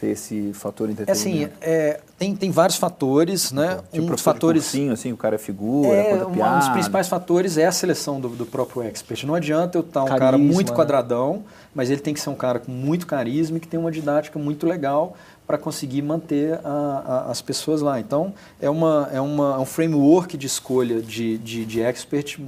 [0.00, 1.48] ter esse fator entretenimento?
[1.48, 3.80] Assim, é, tem, tem vários fatores, né?
[3.92, 4.64] Tipo, um dos fatores...
[4.64, 8.28] Cursinho, assim, o cara é figura, é, um dos principais fatores é a seleção do,
[8.28, 9.24] do próprio expert.
[9.24, 10.76] Não adianta eu estar um Carisma, cara muito né?
[10.76, 13.90] quadradão, mas ele tem que ser um cara com muito carisma e que tem uma
[13.90, 18.00] didática muito legal para conseguir manter a, a, as pessoas lá.
[18.00, 22.38] Então, é, uma, é, uma, é um framework de escolha de, de, de expert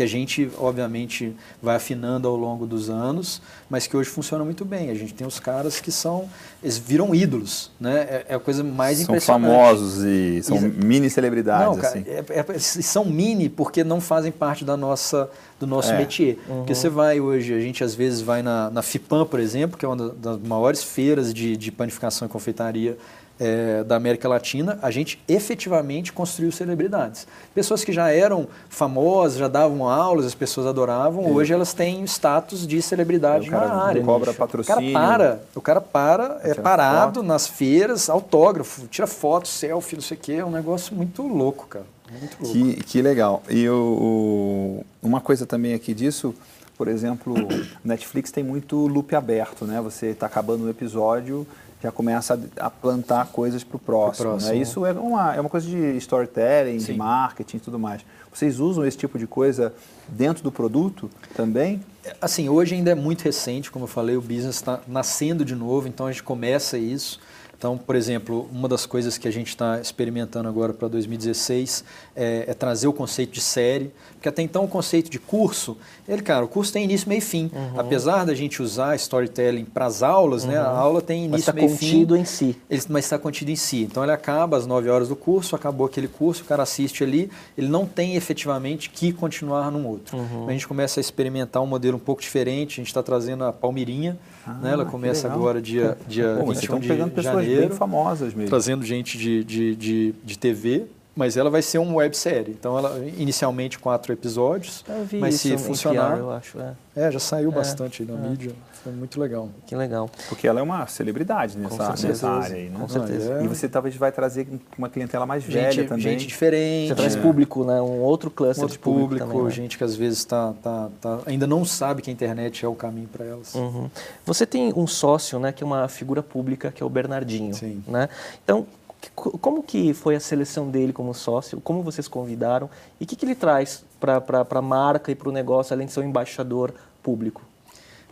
[0.00, 4.64] que a gente, obviamente, vai afinando ao longo dos anos, mas que hoje funciona muito
[4.64, 4.88] bem.
[4.88, 6.26] A gente tem os caras que são,
[6.62, 7.98] eles viram ídolos, né?
[8.08, 9.44] É, é a coisa mais são impressionante.
[9.44, 11.66] São famosos e são mini celebridades.
[11.66, 12.04] Não, cara, assim.
[12.08, 15.98] é, é, são mini porque não fazem parte da nossa, do nosso é.
[15.98, 16.38] métier.
[16.48, 16.56] Uhum.
[16.60, 19.84] Porque você vai hoje, a gente às vezes vai na, na FIPAM, por exemplo, que
[19.84, 22.96] é uma das maiores feiras de, de panificação e confeitaria
[23.40, 27.26] é, da América Latina, a gente efetivamente construiu celebridades.
[27.54, 32.66] Pessoas que já eram famosas, já davam aulas, as pessoas adoravam, hoje elas têm status
[32.66, 34.04] de celebridade é, na área.
[34.04, 34.90] cobra patrocínio.
[34.90, 37.26] O cara para, o cara para, é parado foto.
[37.26, 41.66] nas feiras, autógrafo, tira foto, selfie, não sei o quê, é um negócio muito louco,
[41.66, 41.86] cara.
[42.10, 42.52] Muito louco.
[42.52, 43.42] Que, que legal.
[43.48, 46.34] E o, uma coisa também aqui disso,
[46.76, 47.34] por exemplo,
[47.82, 49.80] Netflix tem muito loop aberto, né?
[49.80, 51.46] Você está acabando um episódio,
[51.82, 54.36] já começa a, a plantar coisas para o próximo.
[54.36, 54.56] Né?
[54.56, 56.92] Isso é uma, é uma coisa de storytelling, Sim.
[56.92, 58.02] de marketing e tudo mais.
[58.32, 59.74] Vocês usam esse tipo de coisa
[60.08, 61.80] dentro do produto também?
[62.20, 65.88] Assim, hoje ainda é muito recente, como eu falei, o business está nascendo de novo,
[65.88, 67.20] então a gente começa isso.
[67.60, 71.84] Então, por exemplo, uma das coisas que a gente está experimentando agora para 2016
[72.16, 75.76] é, é, trazer o conceito de série, porque até então o conceito de curso,
[76.08, 77.50] ele, cara, o curso tem início, meio e fim.
[77.54, 77.78] Uhum.
[77.78, 80.52] Apesar da gente usar storytelling para as aulas, uhum.
[80.52, 80.78] né, a uhum.
[80.78, 81.74] aula tem início, meio e fim.
[81.74, 82.56] Mas está contido em si.
[82.70, 83.82] Ele, mas está contido em si.
[83.82, 87.30] Então, ele acaba às 9 horas do curso, acabou aquele curso, o cara assiste ali,
[87.58, 90.16] ele não tem efetivamente que continuar num outro.
[90.16, 90.48] Uhum.
[90.48, 93.52] A gente começa a experimentar um modelo um pouco diferente, a gente está trazendo a
[93.52, 94.18] Palmirinha,
[94.50, 98.34] ah, né, ela começa agora dia, dia Bom, 21 de pegando pessoas janeiro, bem famosas
[98.34, 98.48] mesmo.
[98.48, 102.54] Trazendo gente de, de, de, de TV, mas ela vai ser uma websérie.
[102.58, 104.84] Então, ela inicialmente quatro episódios,
[105.20, 106.58] mas se funcionar, eu acho.
[106.58, 108.28] É, é já saiu é, bastante na é.
[108.28, 108.52] mídia.
[108.82, 109.48] Foi muito legal.
[109.66, 110.08] Que legal.
[110.28, 112.78] Porque ela é uma celebridade nessa, nessa área aí, né?
[112.80, 113.34] Com certeza.
[113.34, 113.44] Ah, é.
[113.44, 116.02] E você talvez vai trazer uma clientela mais gente, velha também.
[116.02, 116.88] Gente diferente.
[116.88, 117.80] Você traz público, né?
[117.82, 119.08] Um outro cluster um outro de público.
[119.08, 119.50] público também, né?
[119.50, 122.74] gente que às vezes tá, tá, tá, ainda não sabe que a internet é o
[122.74, 123.54] caminho para elas.
[123.54, 123.90] Uhum.
[124.24, 125.52] Você tem um sócio, né?
[125.52, 127.54] Que é uma figura pública, que é o Bernardinho.
[127.54, 127.82] Sim.
[127.86, 128.08] Né?
[128.42, 128.66] Então,
[129.14, 131.60] como que foi a seleção dele como sócio?
[131.60, 132.70] Como vocês convidaram?
[133.00, 135.92] E o que, que ele traz para a marca e para o negócio, além de
[135.92, 137.42] ser um embaixador público?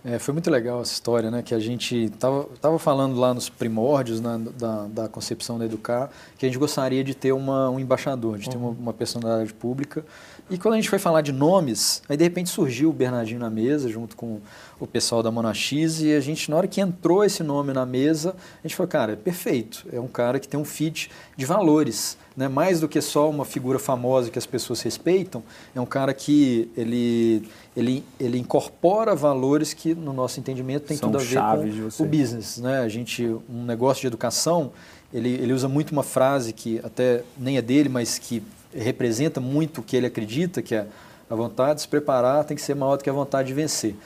[0.04, 1.42] É, foi muito legal essa história, né?
[1.42, 6.10] Que a gente estava tava falando lá nos primórdios né, da, da concepção da Educar,
[6.36, 8.52] que a gente gostaria de ter uma, um embaixador, de uhum.
[8.52, 10.04] ter uma, uma personalidade pública.
[10.50, 13.50] E quando a gente foi falar de nomes, aí de repente surgiu o Bernardinho na
[13.50, 14.40] mesa, junto com
[14.80, 18.34] o pessoal da Monax, e a gente, na hora que entrou esse nome na mesa,
[18.64, 22.16] a gente falou, cara, é perfeito, é um cara que tem um fit de valores,
[22.38, 22.46] né?
[22.46, 25.42] mais do que só uma figura famosa que as pessoas respeitam,
[25.74, 27.42] é um cara que ele,
[27.76, 32.06] ele, ele incorpora valores que, no nosso entendimento, tem São tudo a ver com o
[32.06, 32.58] business.
[32.58, 32.78] Né?
[32.78, 34.70] A gente, um negócio de educação,
[35.12, 38.40] ele, ele usa muito uma frase que até nem é dele, mas que
[38.72, 40.86] representa muito o que ele acredita, que é
[41.28, 43.96] a vontade de se preparar tem que ser maior do que a vontade de vencer.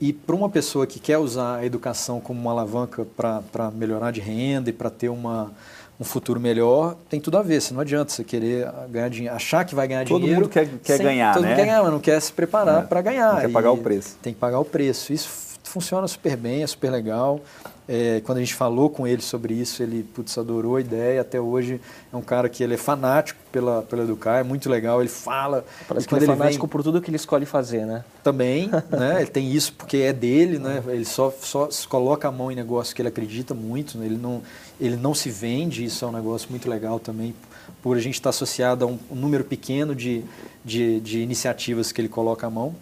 [0.00, 4.20] E para uma pessoa que quer usar a educação como uma alavanca para melhorar de
[4.20, 5.52] renda e para ter uma,
[5.98, 7.60] um futuro melhor, tem tudo a ver.
[7.60, 10.42] Você não adianta você querer ganhar dinheiro, achar que vai ganhar todo dinheiro.
[10.42, 11.48] Todo mundo quer, quer sem, ganhar, todo né?
[11.48, 12.86] Todo mundo quer ganhar, mas não quer se preparar é.
[12.86, 13.34] para ganhar.
[13.34, 14.16] Não quer pagar o preço.
[14.22, 15.12] Tem que pagar o preço.
[15.12, 17.40] Isso funciona super bem, é super legal.
[17.88, 21.20] É, quando a gente falou com ele sobre isso, ele putz, adorou a ideia.
[21.20, 21.80] Até hoje
[22.12, 25.00] é um cara que ele é fanático pela, pela Educar, é muito legal.
[25.00, 25.64] Ele fala.
[25.86, 28.04] Parece que ele é fanático vem, por tudo que ele escolhe fazer, né?
[28.24, 29.18] Também, né?
[29.18, 30.82] Ele tem isso porque é dele, né?
[30.88, 33.98] Ele só, só coloca a mão em negócio que ele acredita muito.
[33.98, 34.06] Né?
[34.06, 34.42] Ele, não,
[34.80, 37.34] ele não se vende, isso é um negócio muito legal também.
[37.82, 40.24] Por a gente estar associado a um, um número pequeno de,
[40.64, 42.74] de, de iniciativas que ele coloca a mão.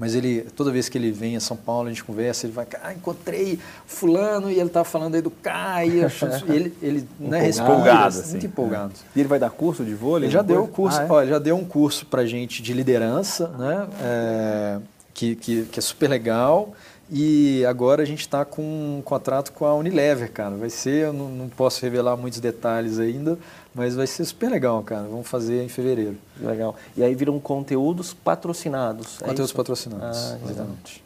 [0.00, 2.66] Mas ele, toda vez que ele vem a São Paulo, a gente conversa, ele vai,
[2.82, 8.18] ah, encontrei fulano e ele estava falando aí do Kai, e ele, ele né, empolgado,
[8.18, 8.94] assim, muito empolgado.
[8.94, 9.18] É.
[9.18, 10.28] E ele vai dar curso de vôlei?
[10.28, 11.12] Ele já deu curso, ah, é?
[11.12, 14.78] olha, já deu um curso para gente de liderança, né, é,
[15.12, 16.72] que, que, que é super legal.
[17.12, 20.54] E agora a gente está com um contrato com a Unilever, cara.
[20.54, 23.36] Vai ser, eu não, não posso revelar muitos detalhes ainda,
[23.74, 25.02] mas vai ser super legal, cara.
[25.02, 26.16] Vamos fazer em fevereiro.
[26.40, 26.74] Legal.
[26.96, 29.20] E aí viram conteúdos patrocinados.
[29.22, 31.04] É conteúdos é patrocinados, ah, exatamente.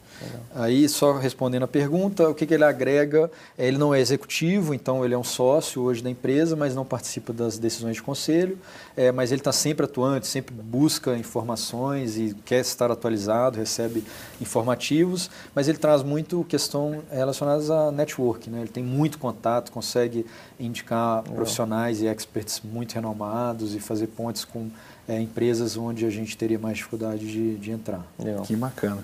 [0.53, 3.29] Aí, só respondendo a pergunta, o que, que, ele agrega?
[3.57, 7.33] Ele não é executivo, então ele é um sócio hoje da empresa, mas não participa
[7.33, 8.57] das decisões de conselho,
[8.95, 14.03] é, mas ele está sempre atuante, sempre busca informações e quer estar atualizado, recebe
[14.39, 18.61] informativos, mas ele traz muito questão relacionadas a network, né?
[18.61, 20.25] ele tem muito contato, consegue
[20.59, 21.35] indicar Legal.
[21.35, 24.69] profissionais e experts muito renomados e fazer pontes com
[25.07, 28.05] é, empresas onde a gente teria mais dificuldade de, de entrar.
[28.17, 28.43] Legal.
[28.43, 29.03] Que bacana.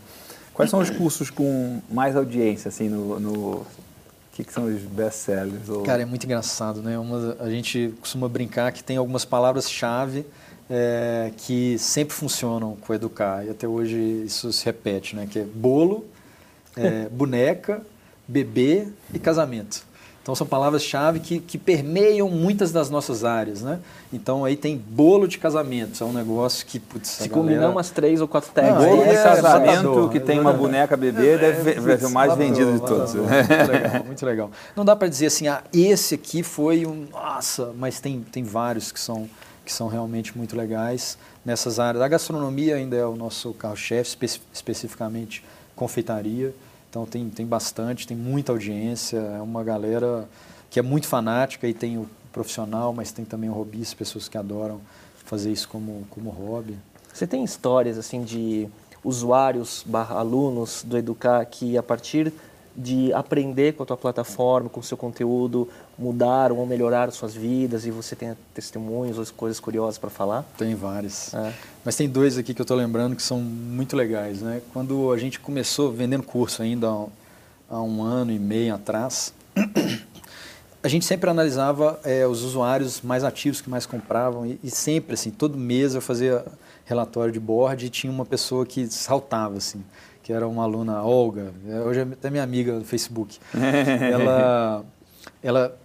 [0.53, 3.19] Quais são os cursos com mais audiência, assim, no...
[3.19, 3.65] no...
[4.31, 5.67] O que, que, são os best-sellers?
[5.67, 5.83] Ou...
[5.83, 6.97] Cara, é muito engraçado, né?
[6.97, 10.25] Uma, a gente costuma brincar que tem algumas palavras-chave
[10.69, 15.27] é, que sempre funcionam com Educar, e até hoje isso se repete, né?
[15.29, 16.05] Que é bolo,
[16.77, 17.85] é, boneca,
[18.25, 19.85] bebê e casamento.
[20.31, 23.79] Então são palavras-chave que, que permeiam muitas das nossas áreas, né?
[24.13, 28.21] Então aí tem bolo de casamento, é um negócio que putz, se combinar umas três
[28.21, 28.81] ou quatro tags.
[28.81, 32.33] bolo é, de casamento que tem uma boneca bebê é, deve, é, ser o mais
[32.35, 33.13] vendido de todos.
[33.13, 34.51] muito legal, muito legal.
[34.73, 38.89] Não dá para dizer assim, ah, esse aqui foi um, nossa, mas tem tem vários
[38.89, 39.29] que são
[39.65, 42.01] que são realmente muito legais nessas áreas.
[42.01, 45.43] A gastronomia ainda é o nosso carro-chefe, espe especificamente
[45.75, 46.53] confeitaria.
[46.91, 50.27] Então tem, tem bastante, tem muita audiência, é uma galera
[50.69, 54.37] que é muito fanática e tem o profissional, mas tem também o hobbyista, pessoas que
[54.37, 54.81] adoram
[55.23, 56.77] fazer isso como, como hobby.
[57.13, 58.67] Você tem histórias assim de
[59.05, 62.33] usuários barra alunos do Educar que a partir
[62.75, 67.85] de aprender com a tua plataforma, com o seu conteúdo, mudaram ou melhoraram suas vidas
[67.85, 70.45] e você tem testemunhos ou coisas curiosas para falar?
[70.57, 71.33] Tem vários.
[71.33, 71.53] É.
[71.83, 74.41] Mas tem dois aqui que eu estou lembrando que são muito legais.
[74.41, 74.61] Né?
[74.71, 76.87] Quando a gente começou vendendo curso ainda
[77.69, 79.33] há um ano e meio atrás,
[80.81, 85.15] a gente sempre analisava é, os usuários mais ativos que mais compravam e, e, sempre,
[85.15, 86.45] assim, todo mês eu fazia
[86.85, 89.83] relatório de board e tinha uma pessoa que saltava, assim
[90.23, 91.51] que era uma aluna, Olga,
[91.85, 93.39] hoje é até minha amiga no Facebook.
[94.11, 94.85] ela,
[95.41, 95.77] ela,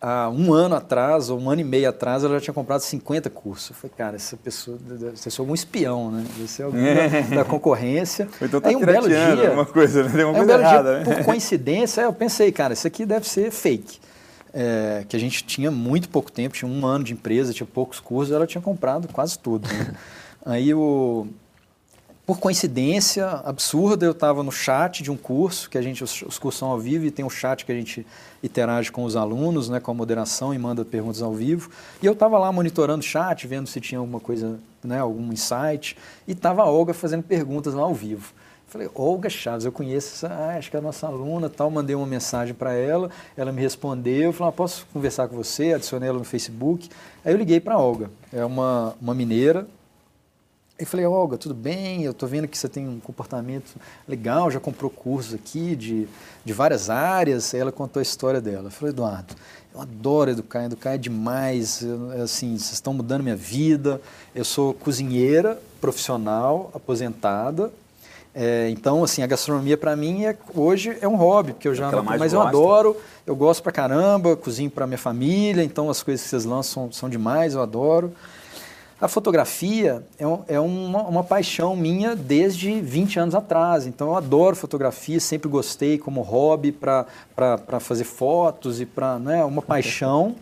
[0.00, 3.28] há um ano atrás, ou um ano e meio atrás, ela já tinha comprado 50
[3.30, 3.70] cursos.
[3.70, 6.24] Eu falei, cara, essa pessoa deve ser algum espião, né?
[6.36, 8.28] Deve ser alguém da, da, concorrência.
[8.40, 10.10] Então tá Aí um belo dia, uma coisa, né?
[10.14, 11.16] Tem uma coisa um errada, dia, né?
[11.16, 13.98] Por coincidência, eu pensei, cara, isso aqui deve ser fake.
[14.52, 18.00] É, que a gente tinha muito pouco tempo, tinha um ano de empresa, tinha poucos
[18.00, 19.68] cursos, ela tinha comprado quase tudo.
[19.68, 19.94] Né?
[20.44, 21.28] Aí o,
[22.30, 26.38] por coincidência absurda, eu estava no chat de um curso, que a gente, os, os,
[26.38, 28.06] cursos são ao vivo e tem um chat que a gente
[28.40, 31.72] interage com os alunos, né, com a moderação e manda perguntas ao vivo.
[32.00, 35.96] E eu estava lá monitorando o chat, vendo se tinha alguma coisa, né, algum insight,
[36.28, 38.32] e estava a Olga fazendo perguntas lá ao vivo.
[38.68, 41.96] Falei, Olga Chaves, eu conheço essa, ah, acho que é a nossa aluna, tal, mandei
[41.96, 45.72] uma mensagem para ela, ela me respondeu, falei, ah, posso conversar com você?
[45.72, 46.88] Adicionei ela no Facebook.
[47.24, 49.66] Aí eu liguei para a Olga, é uma, uma mineira,
[50.80, 52.04] eu falei, Olga, tudo bem?
[52.04, 53.76] Eu estou vendo que você tem um comportamento
[54.08, 56.08] legal, já comprou cursos aqui de,
[56.42, 57.52] de várias áreas.
[57.52, 58.68] Aí ela contou a história dela.
[58.68, 59.34] Eu falei, Eduardo,
[59.74, 61.82] eu adoro educar, educar é demais.
[61.82, 64.00] Eu, assim, vocês estão mudando minha vida.
[64.34, 67.70] Eu sou cozinheira profissional, aposentada.
[68.34, 71.90] É, então, assim, a gastronomia para mim é, hoje é um hobby, porque eu já
[71.90, 72.36] não, mas gosta.
[72.36, 76.44] eu adoro, eu gosto pra caramba, cozinho para minha família, então as coisas que vocês
[76.44, 78.12] lançam são, são demais, eu adoro.
[79.00, 83.86] A fotografia é, um, é uma, uma, paixão minha desde 20 anos atrás.
[83.86, 87.06] Então eu adoro fotografia, sempre gostei como hobby para
[87.80, 90.36] fazer fotos e para né, uma paixão.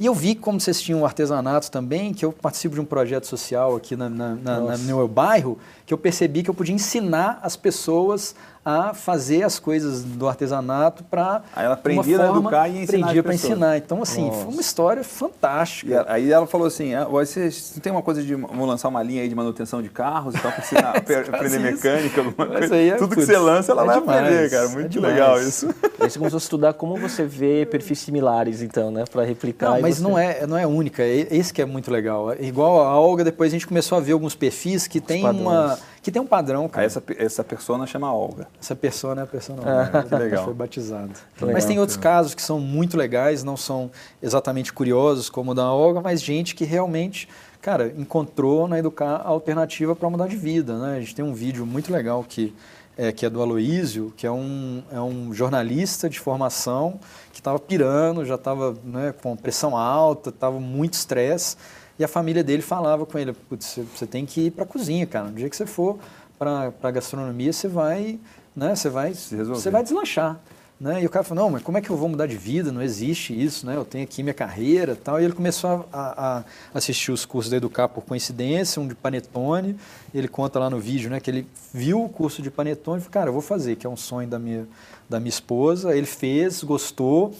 [0.00, 3.76] E eu vi como vocês tinham artesanato também, que eu participo de um projeto social
[3.76, 7.56] aqui na, na, na, no meu bairro, que eu percebi que eu podia ensinar as
[7.56, 8.34] pessoas
[8.68, 13.22] a fazer as coisas do artesanato para Aí ela aprendia a educar e ensinar aprendia
[13.22, 13.78] para ensinar.
[13.78, 14.42] Então, assim, Nossa.
[14.42, 16.04] foi uma história fantástica.
[16.06, 17.50] E aí ela falou assim, ah, você
[17.80, 20.60] tem uma coisa de, vamos lançar uma linha aí de manutenção de carros, então para
[20.60, 20.96] ensinar,
[21.32, 22.76] aprender mecânica, alguma coisa.
[22.76, 24.68] É, Tudo putz, que você lança, ela é vai demais, aprender, cara.
[24.68, 25.74] Muito é legal isso.
[25.98, 29.70] Aí você começou a estudar como você vê perfis similares, então, né, para replicar.
[29.70, 30.02] Não, mas você...
[30.02, 32.34] não, é, não é única, é esse que é muito legal.
[32.38, 35.78] Igual a Olga, depois a gente começou a ver alguns perfis que tem uma
[36.08, 36.86] que tem um padrão, cara.
[36.86, 38.48] essa, essa persona chama Olga.
[38.58, 40.02] Essa persona é a persona Olga.
[40.08, 40.44] que legal.
[40.46, 41.12] Foi batizado.
[41.52, 43.90] Mas tem outros casos que são muito legais, não são
[44.22, 47.28] exatamente curiosos como o da Olga, mas gente que realmente,
[47.60, 50.96] cara, encontrou na Educar a alternativa para mudar de vida, né?
[50.96, 52.54] A gente tem um vídeo muito legal que
[52.96, 56.98] é, que é do Aloísio, que é um, é um jornalista de formação
[57.32, 61.56] que estava pirando, já estava né, com pressão alta, estava muito estresse.
[61.98, 65.06] E a família dele falava com ele, putz, você tem que ir para a cozinha,
[65.06, 65.26] cara.
[65.26, 65.98] No dia que você for
[66.38, 68.20] para a gastronomia, você vai,
[68.54, 70.38] né, você vai, você vai deslanchar.
[70.80, 71.02] Né?
[71.02, 72.70] E o cara falou, não, mas como é que eu vou mudar de vida?
[72.70, 73.74] Não existe isso, né?
[73.74, 75.20] Eu tenho aqui minha carreira tal.
[75.20, 79.76] E ele começou a, a assistir os cursos da Educar por coincidência, um de Panetone.
[80.14, 81.18] Ele conta lá no vídeo, né?
[81.18, 83.90] Que ele viu o curso de Panetone e falou, cara, eu vou fazer, que é
[83.90, 84.68] um sonho da minha,
[85.10, 85.96] da minha esposa.
[85.96, 87.34] Ele fez, gostou.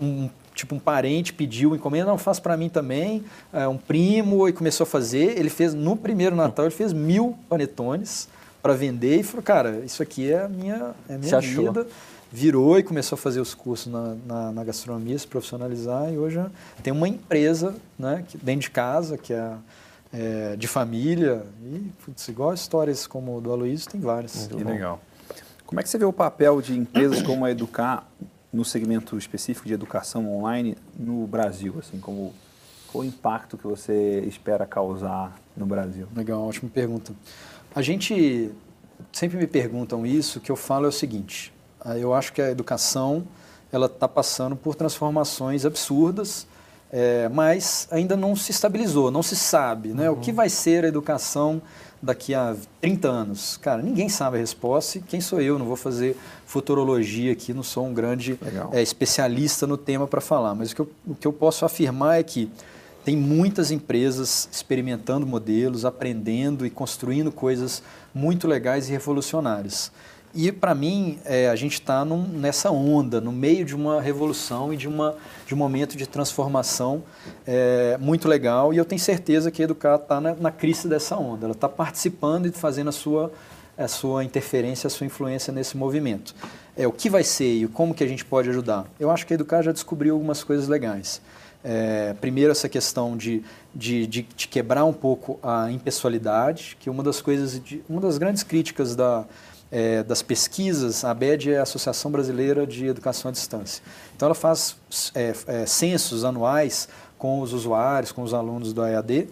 [0.00, 4.52] Um tipo um parente pediu encomenda, não, faz para mim também, é, um primo, e
[4.52, 5.38] começou a fazer.
[5.38, 8.28] Ele fez, no primeiro Natal, ele fez mil panetones
[8.62, 11.86] para vender e falou, cara, isso aqui é a minha, é a minha vida.
[12.32, 16.44] Virou e começou a fazer os cursos na, na, na, gastronomia, se profissionalizar, e hoje
[16.82, 19.52] tem uma empresa né, que, dentro de casa, que é,
[20.12, 24.48] é de família, e putz, igual histórias como o do Aloysio, tem várias.
[24.48, 25.00] Que legal.
[25.64, 28.08] Como é que você vê o papel de empresas como a Educar
[28.54, 31.74] no segmento específico de educação online no Brasil?
[31.78, 32.32] Assim, como,
[32.90, 36.06] qual o impacto que você espera causar no Brasil?
[36.14, 37.12] Legal, ótima pergunta.
[37.74, 38.52] A gente
[39.12, 42.48] sempre me perguntam isso, que eu falo é o seguinte, ah, eu acho que a
[42.50, 43.26] educação
[43.72, 46.46] ela está passando por transformações absurdas,
[46.92, 50.08] é, mas ainda não se estabilizou, não se sabe né?
[50.08, 50.16] Uhum.
[50.16, 51.60] o que vai ser a educação
[52.04, 53.56] daqui a 30 anos?
[53.56, 55.58] Cara, ninguém sabe a resposta e quem sou eu?
[55.58, 58.38] Não vou fazer futurologia aqui, não sou um grande
[58.72, 62.20] é, especialista no tema para falar, mas o que, eu, o que eu posso afirmar
[62.20, 62.50] é que
[63.04, 67.82] tem muitas empresas experimentando modelos, aprendendo e construindo coisas
[68.14, 69.92] muito legais e revolucionárias.
[70.34, 74.76] E, para mim, é, a gente está nessa onda, no meio de uma revolução e
[74.76, 75.14] de, uma,
[75.46, 77.04] de um momento de transformação
[77.46, 78.74] é, muito legal.
[78.74, 81.46] E eu tenho certeza que a Educar está na, na crise dessa onda.
[81.46, 83.32] Ela está participando e fazendo a sua,
[83.78, 86.34] a sua interferência, a sua influência nesse movimento.
[86.76, 88.86] É, o que vai ser e como que a gente pode ajudar?
[88.98, 91.22] Eu acho que a Educar já descobriu algumas coisas legais.
[91.62, 93.42] É, primeiro, essa questão de,
[93.72, 98.18] de, de, de, quebrar um pouco a impessoalidade, que uma das coisas, de, uma das
[98.18, 99.24] grandes críticas da
[99.70, 103.82] é, das pesquisas, a ABED é a Associação Brasileira de Educação à Distância.
[104.14, 104.76] Então, ela faz
[105.14, 109.28] é, é, censos anuais com os usuários, com os alunos do EAD,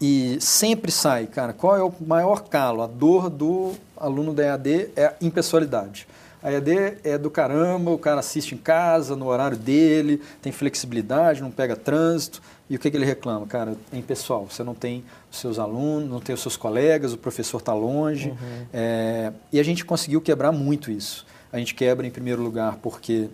[0.00, 2.82] e sempre sai, cara, qual é o maior calo?
[2.82, 6.08] A dor do aluno da EAD é a impessoalidade.
[6.42, 11.40] A EAD é do caramba, o cara assiste em casa, no horário dele, tem flexibilidade,
[11.40, 12.42] não pega trânsito.
[12.72, 13.46] E o que, que ele reclama?
[13.46, 17.18] Cara, é impessoal, você não tem os seus alunos, não tem os seus colegas, o
[17.18, 18.30] professor está longe.
[18.30, 18.66] Uhum.
[18.72, 21.26] É, e a gente conseguiu quebrar muito isso.
[21.52, 23.28] A gente quebra, em primeiro lugar, porque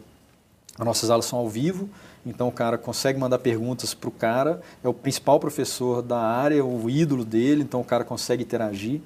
[0.77, 1.89] as nossas aulas são ao vivo,
[2.27, 6.65] então o cara consegue mandar perguntas para o cara, é o principal professor da área,
[6.65, 9.01] o ídolo dele, então o cara consegue interagir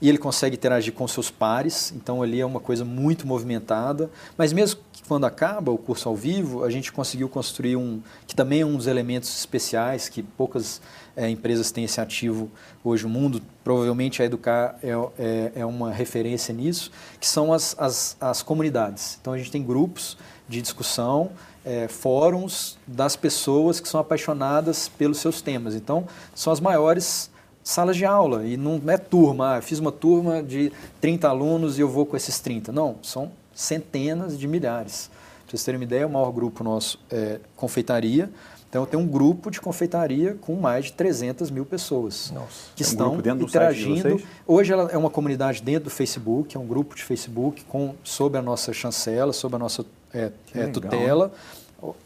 [0.00, 4.10] e ele consegue interagir com seus pares, então ali é uma coisa muito movimentada.
[4.36, 8.34] Mas mesmo que quando acaba o curso ao vivo, a gente conseguiu construir um, que
[8.34, 10.80] também é um dos elementos especiais, que poucas
[11.14, 12.50] é, empresas têm esse ativo
[12.82, 17.76] hoje no mundo, provavelmente a Educar é, é, é uma referência nisso, que são as,
[17.78, 19.18] as, as, comunidades.
[19.20, 20.16] Então a gente tem grupos
[20.48, 21.30] de discussão,
[21.62, 25.74] é, fóruns das pessoas que são apaixonadas pelos seus temas.
[25.74, 27.29] Então são as maiores
[27.62, 31.80] salas de aula e não é turma, ah, fiz uma turma de 30 alunos e
[31.80, 32.72] eu vou com esses 30.
[32.72, 35.10] Não, são centenas de milhares.
[35.44, 38.30] Para vocês terem uma ideia, o maior grupo nosso é confeitaria.
[38.70, 42.70] Então, tem um grupo de confeitaria com mais de 300 mil pessoas Nossa.
[42.76, 44.22] que estão um interagindo.
[44.46, 48.38] Hoje ela é uma comunidade dentro do Facebook, é um grupo de Facebook com, sob
[48.38, 51.32] a nossa chancela, sob a nossa é, é, tutela.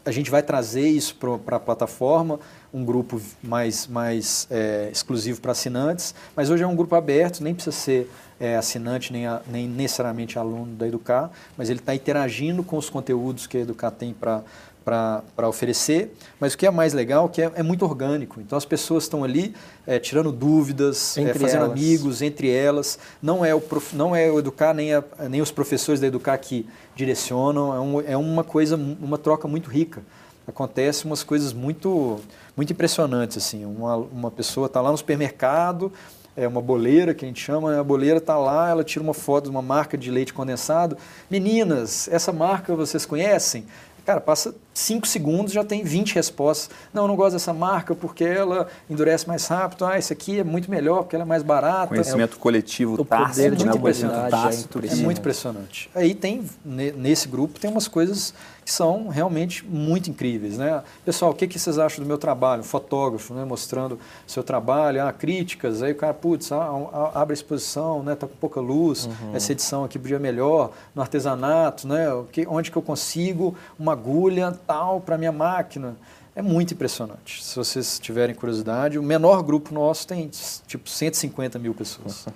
[0.03, 2.39] A gente vai trazer isso para a plataforma
[2.75, 7.53] um grupo mais, mais é, exclusivo para assinantes, mas hoje é um grupo aberto, nem
[7.53, 12.63] precisa ser é, assinante, nem, a, nem necessariamente aluno da Educar, mas ele está interagindo
[12.63, 14.43] com os conteúdos que a Educar tem para
[14.83, 18.39] para oferecer, mas o que é mais legal é que é, é muito orgânico.
[18.39, 19.55] Então as pessoas estão ali
[19.87, 21.71] é, tirando dúvidas, é, fazendo elas.
[21.71, 22.99] amigos entre elas.
[23.19, 26.37] Não é o, prof, não é o Educar, nem, a, nem os professores da Educar
[26.37, 27.73] que direcionam.
[27.73, 30.03] É, um, é uma coisa, uma troca muito rica.
[30.47, 32.19] Acontece umas coisas muito,
[32.55, 33.37] muito impressionantes.
[33.37, 33.65] assim.
[33.65, 35.91] Uma, uma pessoa está lá no supermercado,
[36.35, 39.45] é uma boleira que a gente chama, a boleira está lá, ela tira uma foto
[39.45, 40.97] de uma marca de leite condensado.
[41.29, 43.65] Meninas, essa marca vocês conhecem?
[44.05, 46.69] Cara, passa 5 segundos já tem 20 respostas.
[46.93, 49.85] Não, eu não gosto dessa marca porque ela endurece mais rápido.
[49.85, 51.87] Ah, esse aqui é muito melhor porque ela é mais barata.
[51.87, 53.71] Conhecimento é, coletivo o tácito, né?
[53.71, 55.89] O tácito, é, é muito impressionante.
[55.95, 58.33] Aí tem, nesse grupo, tem umas coisas
[58.65, 60.57] que são realmente muito incríveis.
[60.57, 60.83] Né?
[61.05, 62.63] Pessoal, o que, que vocês acham do meu trabalho?
[62.63, 63.45] Fotógrafo, né?
[63.45, 68.15] mostrando seu trabalho, ah, críticas, aí o cara, putz, ah, ah, abre a exposição, né?
[68.15, 69.35] tá com pouca luz, uhum.
[69.35, 72.07] essa edição aqui podia melhor, no artesanato, né?
[72.47, 75.95] onde que eu consigo uma agulha tal para minha máquina.
[76.35, 77.43] É muito impressionante.
[77.43, 80.29] Se vocês tiverem curiosidade, o menor grupo nosso tem
[80.67, 82.27] tipo 150 mil pessoas.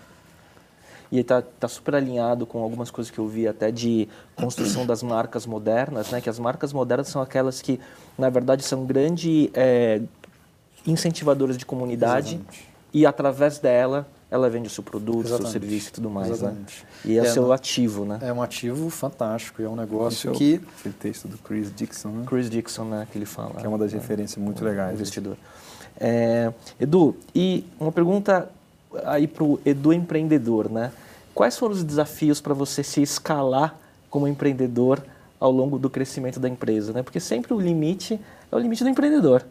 [1.12, 5.02] E está tá super alinhado com algumas coisas que eu vi até de construção das
[5.02, 6.22] marcas modernas, né?
[6.22, 7.80] Que as marcas modernas são aquelas que,
[8.16, 10.04] na verdade, são grandes é,
[10.86, 12.70] incentivadoras de comunidade Exatamente.
[12.94, 16.36] e através dela ela vende o seu produto, o seu serviço e tudo mais, né?
[16.36, 16.84] Exatamente.
[16.84, 16.90] né?
[17.06, 18.20] E é, é o seu ativo, né?
[18.22, 20.62] É um ativo fantástico, é um negócio que...
[20.80, 22.24] Aquele texto do Chris Dixon, né?
[22.28, 23.08] Chris Dixon, né?
[23.12, 23.56] Que ele fala.
[23.56, 24.00] Que é uma das né?
[24.00, 24.94] referências muito legais.
[24.94, 25.36] Investidor.
[26.00, 28.50] É, Edu, e uma pergunta
[29.04, 30.92] aí para o Edu empreendedor, né?
[31.34, 33.76] Quais foram os desafios para você se escalar
[34.10, 35.04] como empreendedor
[35.40, 37.02] ao longo do crescimento da empresa, né?
[37.02, 38.20] Porque sempre o limite
[38.52, 39.46] é o limite do empreendedor,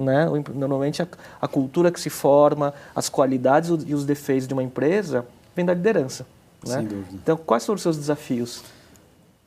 [0.00, 0.26] né?
[0.54, 1.08] Normalmente a,
[1.40, 5.24] a cultura que se forma, as qualidades e os defeitos de uma empresa
[5.54, 6.26] vem da liderança,
[6.66, 6.76] né?
[6.76, 7.08] Sem dúvida.
[7.14, 8.62] Então, quais foram os seus desafios?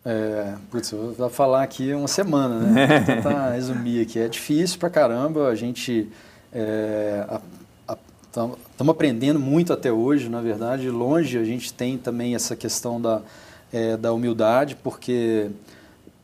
[0.05, 2.87] É, putz, eu vou falar aqui uma semana, né?
[2.87, 4.19] Vou tentar resumir aqui.
[4.19, 6.09] É difícil pra caramba, a gente...
[6.51, 7.25] É,
[8.33, 10.89] Estamos aprendendo muito até hoje, na verdade.
[10.89, 13.21] Longe a gente tem também essa questão da,
[13.71, 15.51] é, da humildade, porque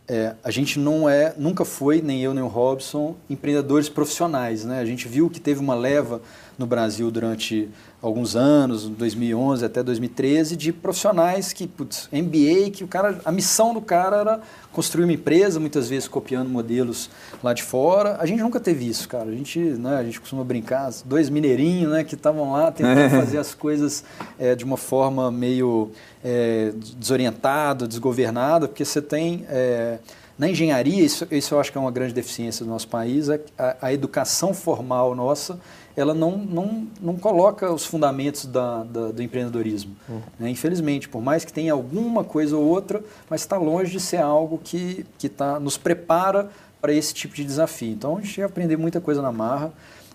[0.09, 4.65] é, a gente não é, nunca foi, nem eu nem o Robson, empreendedores profissionais.
[4.65, 4.79] Né?
[4.79, 6.21] A gente viu que teve uma leva
[6.59, 7.69] no Brasil durante
[8.01, 13.73] alguns anos, 2011 até 2013, de profissionais que, putz, MBA, que o cara, a missão
[13.73, 14.41] do cara era
[14.71, 17.09] construir uma empresa, muitas vezes copiando modelos
[17.41, 18.17] lá de fora.
[18.19, 19.29] A gente nunca teve isso, cara.
[19.29, 23.37] A gente, né, a gente costuma brincar, dois mineirinhos, né, que estavam lá tentando fazer
[23.37, 24.03] as coisas
[24.37, 25.91] é, de uma forma meio
[26.23, 29.99] é, desorientada, desgovernada, porque você tem é,
[30.39, 33.41] na engenharia, isso, isso eu acho que é uma grande deficiência do nosso país, é
[33.57, 35.59] a, a educação formal nossa
[35.99, 39.95] ela não, não, não coloca os fundamentos da, da do empreendedorismo.
[40.07, 40.21] Uhum.
[40.39, 40.49] Né?
[40.49, 44.57] Infelizmente, por mais que tenha alguma coisa ou outra, mas está longe de ser algo
[44.63, 47.91] que, que tá, nos prepara para esse tipo de desafio.
[47.91, 49.73] Então, a gente vai aprender muita coisa na marra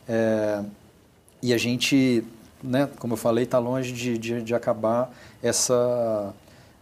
[0.09, 0.63] é,
[1.43, 2.25] e a gente,
[2.63, 6.33] né, como eu falei, está longe de, de, de, acabar essa...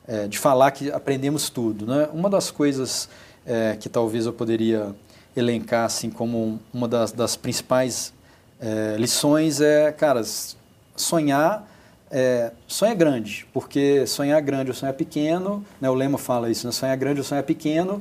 [0.07, 1.87] É, de falar que aprendemos tudo.
[1.87, 2.09] Né?
[2.13, 3.09] Uma das coisas
[3.45, 4.95] é, que talvez eu poderia
[5.37, 8.13] elencar assim como uma das, das principais
[8.63, 10.23] é, lições é, cara,
[10.95, 11.69] sonhar,
[12.09, 16.73] é, sonha grande, porque sonhar grande ou sonhar pequeno, né, o lema fala isso, né,
[16.73, 18.01] sonhar grande ou sonhar pequeno,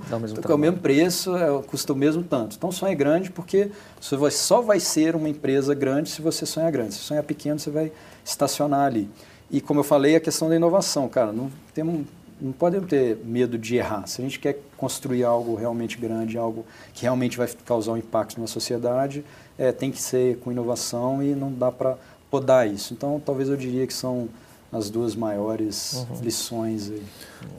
[0.51, 2.55] é o mesmo preço, é, custa o mesmo tanto.
[2.55, 6.93] Então sonha grande porque você só vai ser uma empresa grande se você sonhar grande.
[6.93, 7.91] Se sonhar pequeno, você vai
[8.24, 9.09] estacionar ali.
[9.49, 12.05] E como eu falei, a questão da inovação, cara, não temos
[12.42, 14.08] não podemos ter medo de errar.
[14.08, 18.42] Se a gente quer construir algo realmente grande, algo que realmente vai causar um impacto
[18.42, 19.24] na sociedade,
[19.58, 21.98] é, tem que ser com inovação e não dá para
[22.32, 22.94] podar isso.
[22.94, 24.28] Então, talvez eu diria que são
[24.72, 26.22] as duas maiores uhum.
[26.24, 26.89] lições.
[26.89, 27.04] Aí.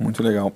[0.01, 0.53] Muito legal.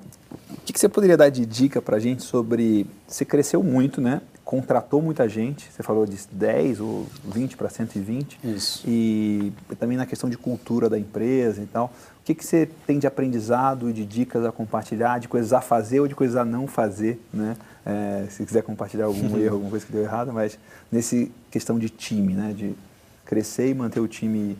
[0.50, 2.86] O que, que você poderia dar de dica para a gente sobre...
[3.06, 4.20] Você cresceu muito, né?
[4.46, 8.38] Contratou muita gente, você falou de 10 ou 20 para 120.
[8.44, 8.84] Isso.
[8.86, 11.86] E também na questão de cultura da empresa e tal.
[12.20, 15.60] O que, que você tem de aprendizado e de dicas a compartilhar, de coisas a
[15.60, 17.56] fazer ou de coisas a não fazer, né?
[17.84, 20.56] É, se quiser compartilhar algum erro, alguma coisa que deu errado, mas
[20.92, 22.54] nesse questão de time, né?
[22.56, 22.72] De
[23.24, 24.56] crescer e manter o time.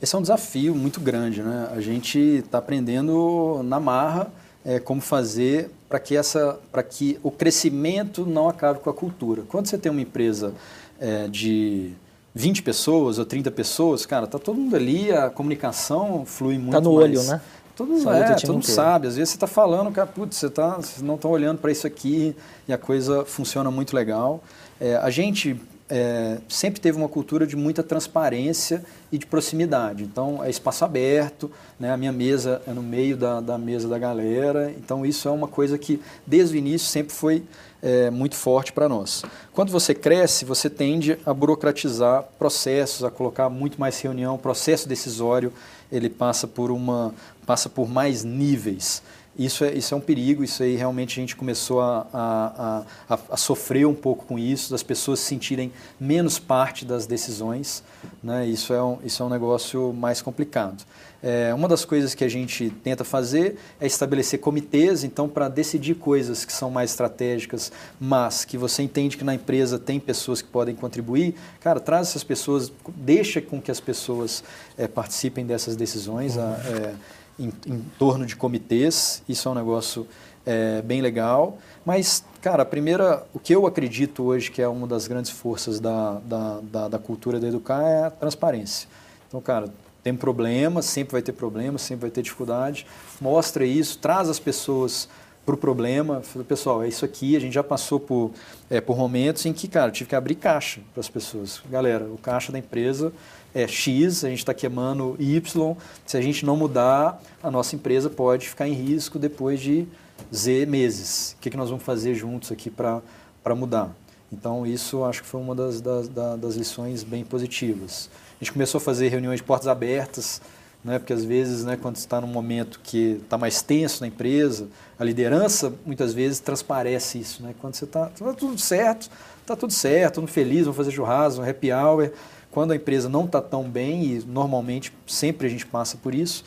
[0.00, 1.68] Esse é um desafio muito grande, né?
[1.70, 4.32] A gente está aprendendo na marra
[4.64, 6.56] é, como fazer para que essa,
[6.88, 9.42] que o crescimento não acabe com a cultura.
[9.48, 10.54] Quando você tem uma empresa
[11.00, 11.90] é, de
[12.32, 16.80] 20 pessoas ou 30 pessoas, cara, tá todo mundo ali, a comunicação flui muito Tá
[16.80, 17.10] no mais.
[17.10, 17.40] olho, né?
[17.74, 19.08] Todo mundo, é, todo mundo sabe.
[19.08, 21.88] Às vezes você está falando, cara, putz, você tá, vocês não estão olhando para isso
[21.88, 22.36] aqui
[22.68, 24.44] e a coisa funciona muito legal.
[24.80, 25.60] É, a gente,
[25.90, 30.04] é, sempre teve uma cultura de muita transparência e de proximidade.
[30.04, 31.92] Então, é espaço aberto, né?
[31.92, 34.70] a minha mesa é no meio da, da mesa da galera.
[34.70, 37.42] Então, isso é uma coisa que, desde o início, sempre foi
[37.82, 39.24] é, muito forte para nós.
[39.52, 44.88] Quando você cresce, você tende a burocratizar processos, a colocar muito mais reunião, o processo
[44.88, 45.52] decisório
[45.90, 47.12] ele passa por, uma,
[47.44, 49.02] passa por mais níveis.
[49.40, 53.18] Isso é, isso é um perigo, isso aí realmente a gente começou a, a, a,
[53.30, 57.82] a, sofrer um pouco com isso, das pessoas se sentirem menos parte das decisões.
[58.22, 58.46] Né?
[58.46, 60.84] Isso, é um, isso é um negócio mais complicado.
[61.22, 65.94] É, uma das coisas que a gente tenta fazer é estabelecer comitês, então, para decidir
[65.94, 70.48] coisas que são mais estratégicas, mas que você entende que na empresa tem pessoas que
[70.48, 74.44] podem contribuir, cara, traz essas pessoas, deixa com que as pessoas
[74.76, 76.36] é, participem dessas decisões.
[76.36, 76.42] Uhum.
[76.42, 76.94] É,
[77.40, 80.06] em, em torno de comitês, isso é um negócio
[80.44, 81.58] é, bem legal.
[81.84, 85.80] Mas, cara, a primeira, o que eu acredito hoje que é uma das grandes forças
[85.80, 88.88] da, da, da, da cultura da Educar é a transparência.
[89.28, 89.72] Então, cara,
[90.02, 92.86] tem problemas, sempre vai ter problemas, sempre vai ter dificuldade.
[93.20, 95.08] Mostra isso, traz as pessoas
[95.44, 96.22] para o problema.
[96.48, 97.36] Pessoal, é isso aqui.
[97.36, 98.30] A gente já passou por,
[98.68, 101.62] é, por momentos em que, cara, tive que abrir caixa para as pessoas.
[101.70, 103.12] Galera, o caixa da empresa
[103.54, 105.76] é X, a gente está queimando Y.
[106.06, 109.86] Se a gente não mudar, a nossa empresa pode ficar em risco depois de
[110.32, 111.34] Z meses.
[111.38, 113.94] O que, que nós vamos fazer juntos aqui para mudar?
[114.32, 118.08] Então, isso acho que foi uma das, das, das lições bem positivas.
[118.40, 120.40] A gente começou a fazer reuniões de portas abertas,
[120.84, 124.68] né, porque às vezes, né, quando está num momento que está mais tenso na empresa,
[124.98, 127.42] a liderança muitas vezes transparece isso.
[127.42, 127.54] Né?
[127.60, 129.10] Quando você está tá tudo certo,
[129.42, 132.10] está tudo certo, tudo feliz, vamos fazer churrasco, happy hour.
[132.50, 136.44] Quando a empresa não está tão bem, e normalmente sempre a gente passa por isso,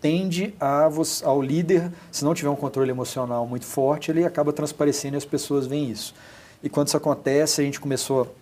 [0.00, 0.88] tende a,
[1.24, 5.24] ao líder, se não tiver um controle emocional muito forte, ele acaba transparecendo e as
[5.24, 6.14] pessoas veem isso.
[6.62, 8.34] E quando isso acontece, a gente começou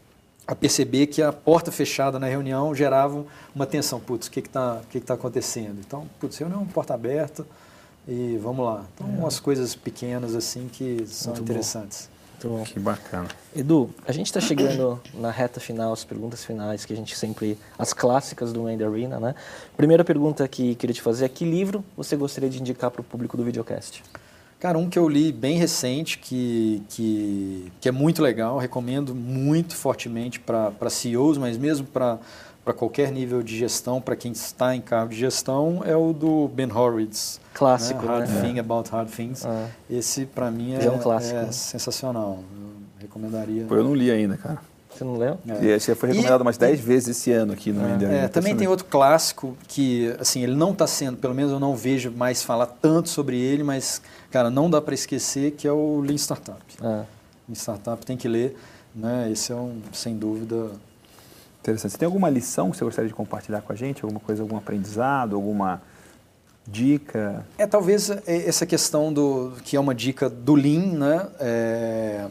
[0.46, 3.98] a perceber que a porta fechada na reunião gerava uma tensão.
[3.98, 5.80] Putz, o que está que que tá acontecendo?
[5.80, 7.44] Então, putz, reunião porta aberta
[8.06, 8.84] e vamos lá.
[8.94, 9.18] Então, é.
[9.18, 12.08] umas coisas pequenas assim que são Muito interessantes.
[12.08, 12.15] Bom.
[12.36, 12.64] Muito bom.
[12.64, 13.28] Que bacana.
[13.54, 17.58] Edu, a gente está chegando na reta final, as perguntas finais que a gente sempre.
[17.78, 19.34] as clássicas do Mind Arena, né?
[19.76, 23.04] Primeira pergunta que queria te fazer é: que livro você gostaria de indicar para o
[23.04, 24.02] público do videocast?
[24.58, 29.76] Cara, um que eu li bem recente, que, que, que é muito legal, recomendo muito
[29.76, 32.18] fortemente para CEOs, mas mesmo para
[32.66, 36.48] para qualquer nível de gestão, para quem está em cargo de gestão, é o do
[36.48, 37.40] Ben Horowitz.
[37.54, 38.08] Clássico, né?
[38.08, 38.40] Hard né?
[38.40, 39.46] Thing About Hard Things.
[39.46, 39.68] Ah.
[39.88, 41.52] Esse, para mim, é, é, um clássico, é né?
[41.52, 42.40] sensacional.
[42.52, 43.66] Eu recomendaria.
[43.66, 44.58] Pô, eu não li ainda, cara.
[44.90, 45.38] Você não leu?
[45.46, 45.64] É.
[45.64, 48.56] E esse foi recomendado e, umas 10 vezes esse ano aqui no é, é, Também
[48.56, 52.42] tem outro clássico que, assim, ele não está sendo, pelo menos eu não vejo mais
[52.42, 56.60] falar tanto sobre ele, mas, cara, não dá para esquecer que é o Lean Startup.
[56.82, 56.84] É.
[56.84, 58.56] Lean Startup tem que ler,
[58.92, 59.30] né?
[59.30, 60.72] Esse é um, sem dúvida,
[61.66, 61.92] Interessante.
[61.92, 64.04] Você tem alguma lição que você gostaria de compartilhar com a gente?
[64.04, 65.82] Alguma coisa, algum aprendizado, alguma
[66.64, 67.44] dica?
[67.58, 71.26] É, talvez é, essa questão do que é uma dica do Lean, né?
[71.40, 72.26] É,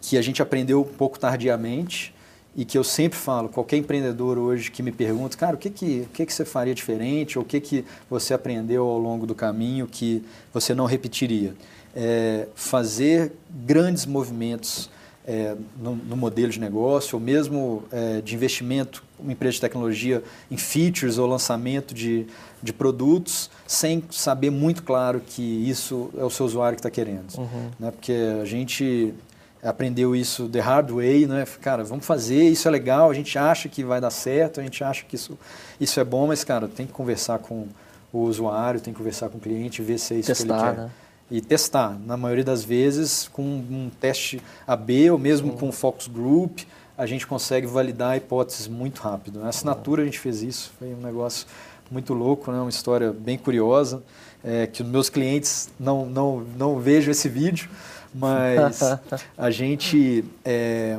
[0.00, 2.12] que a gente aprendeu um pouco tardiamente
[2.56, 6.00] e que eu sempre falo, qualquer empreendedor hoje que me pergunta, cara, o que que,
[6.00, 9.34] o que, que você faria diferente ou o que, que você aprendeu ao longo do
[9.34, 11.54] caminho que você não repetiria?
[11.94, 14.90] É, fazer grandes movimentos
[15.26, 20.22] é, no, no, modelo de negócio, ou mesmo é, de investimento, uma empresa de tecnologia
[20.50, 22.26] em features ou lançamento de,
[22.62, 27.36] de produtos, sem saber muito claro que isso é o seu usuário que está querendo.
[27.38, 27.70] Uhum.
[27.78, 27.90] Né?
[27.92, 29.14] Porque a gente
[29.62, 31.46] aprendeu isso the hard way, né?
[31.60, 34.82] Cara, vamos fazer, isso é legal, a gente acha que vai dar certo, a gente
[34.82, 35.38] acha que isso,
[35.80, 37.68] isso é bom, mas, cara, tem que conversar com
[38.12, 40.74] o usuário, tem que conversar com o cliente, ver se é isso Testar, que ele
[40.74, 40.82] quer.
[40.82, 40.90] Né?
[41.32, 41.98] E testar.
[42.04, 45.56] Na maioria das vezes, com um teste AB ou mesmo uhum.
[45.56, 46.60] com um focus group,
[46.96, 49.40] a gente consegue validar hipóteses muito rápido.
[49.40, 51.46] Na assinatura a gente fez isso, foi um negócio
[51.90, 52.60] muito louco, né?
[52.60, 54.02] uma história bem curiosa,
[54.44, 57.70] é, que os meus clientes não, não, não vejam esse vídeo,
[58.14, 58.80] mas
[59.36, 60.98] a gente, é,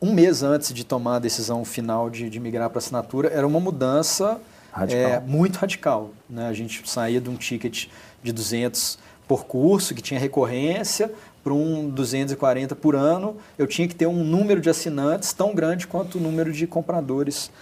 [0.00, 3.58] um mês antes de tomar a decisão final de, de migrar para assinatura, era uma
[3.58, 4.40] mudança
[4.72, 5.10] radical.
[5.10, 6.10] É, muito radical.
[6.30, 6.46] Né?
[6.46, 7.86] A gente saía de um ticket
[8.22, 11.10] de 200 por curso, que tinha recorrência,
[11.42, 15.86] para um 240 por ano, eu tinha que ter um número de assinantes tão grande
[15.86, 17.52] quanto o número de compradores.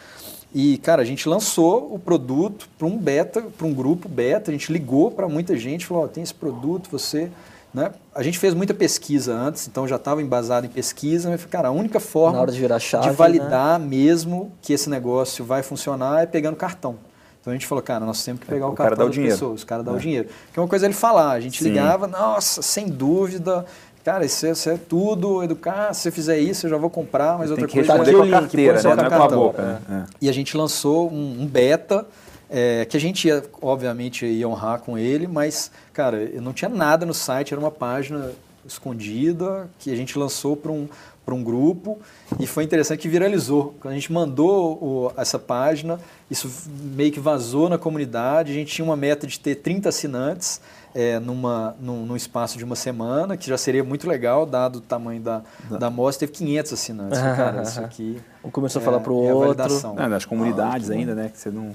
[0.54, 4.54] E, cara, a gente lançou o produto para um beta, para um grupo beta, a
[4.54, 7.30] gente ligou para muita gente, falou, oh, tem esse produto, você...
[7.74, 7.90] Né?
[8.14, 11.72] A gente fez muita pesquisa antes, então já estava embasado em pesquisa, mas, cara, a
[11.72, 13.86] única forma de, chave, de, validar né?
[13.86, 16.96] mesmo que esse negócio vai funcionar é pegando cartão.
[17.44, 19.16] Então a gente falou, cara, nós temos que pegar é, o, o cartão cara das
[19.16, 19.94] pessoas, o cara dá é.
[19.94, 20.28] o dinheiro.
[20.50, 21.68] Que é uma coisa ele falar, a gente Sim.
[21.68, 23.66] ligava, nossa, sem dúvida,
[24.02, 27.36] cara, isso é, isso é tudo, educar, se você fizer isso, eu já vou comprar,
[27.36, 27.92] mas Tem outra que coisa...
[27.92, 28.96] Tá com a carteira, né?
[28.96, 29.62] Não é com a boca.
[29.62, 29.80] né?
[29.90, 30.14] É.
[30.22, 32.06] E a gente lançou um, um beta,
[32.48, 37.04] é, que a gente ia, obviamente, ia honrar com ele, mas, cara, não tinha nada
[37.04, 38.30] no site, era uma página
[38.66, 40.88] escondida que a gente lançou para um,
[41.24, 41.98] para um grupo
[42.38, 43.74] e foi interessante que viralizou.
[43.80, 45.98] Quando a gente mandou o- essa página,
[46.30, 50.60] isso meio que vazou na comunidade, a gente tinha uma meta de ter 30 assinantes
[50.94, 54.80] é, numa, num, num espaço de uma semana, que já seria muito legal, dado o
[54.80, 57.18] tamanho da, da amostra, teve 500 assinantes.
[57.18, 58.20] Cara, isso aqui...
[58.44, 59.56] Um começou a é- falar para o é a outro.
[59.56, 59.94] validação.
[59.96, 61.30] Não, nas comunidades Ah, ainda, né?
[61.32, 61.72] Que você não.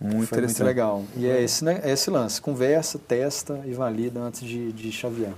[0.00, 1.02] Muito muito legal.
[1.16, 2.40] E é esse, né, é esse lance.
[2.40, 5.32] Conversa, testa e valida antes de, de chavear.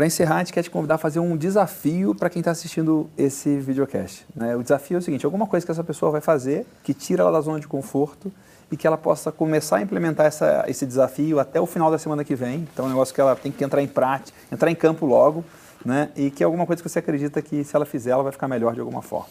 [0.00, 3.10] Para encerrar, a gente quer te convidar a fazer um desafio para quem está assistindo
[3.18, 4.24] esse videocast.
[4.34, 4.56] né?
[4.56, 7.30] O desafio é o seguinte: alguma coisa que essa pessoa vai fazer que tira ela
[7.30, 8.32] da zona de conforto
[8.72, 12.24] e que ela possa começar a implementar essa, esse desafio até o final da semana
[12.24, 12.66] que vem.
[12.72, 15.44] Então, é um negócio que ela tem que entrar em prática, entrar em campo logo,
[15.84, 16.08] né?
[16.16, 18.48] E que é alguma coisa que você acredita que se ela fizer, ela vai ficar
[18.48, 19.28] melhor de alguma forma.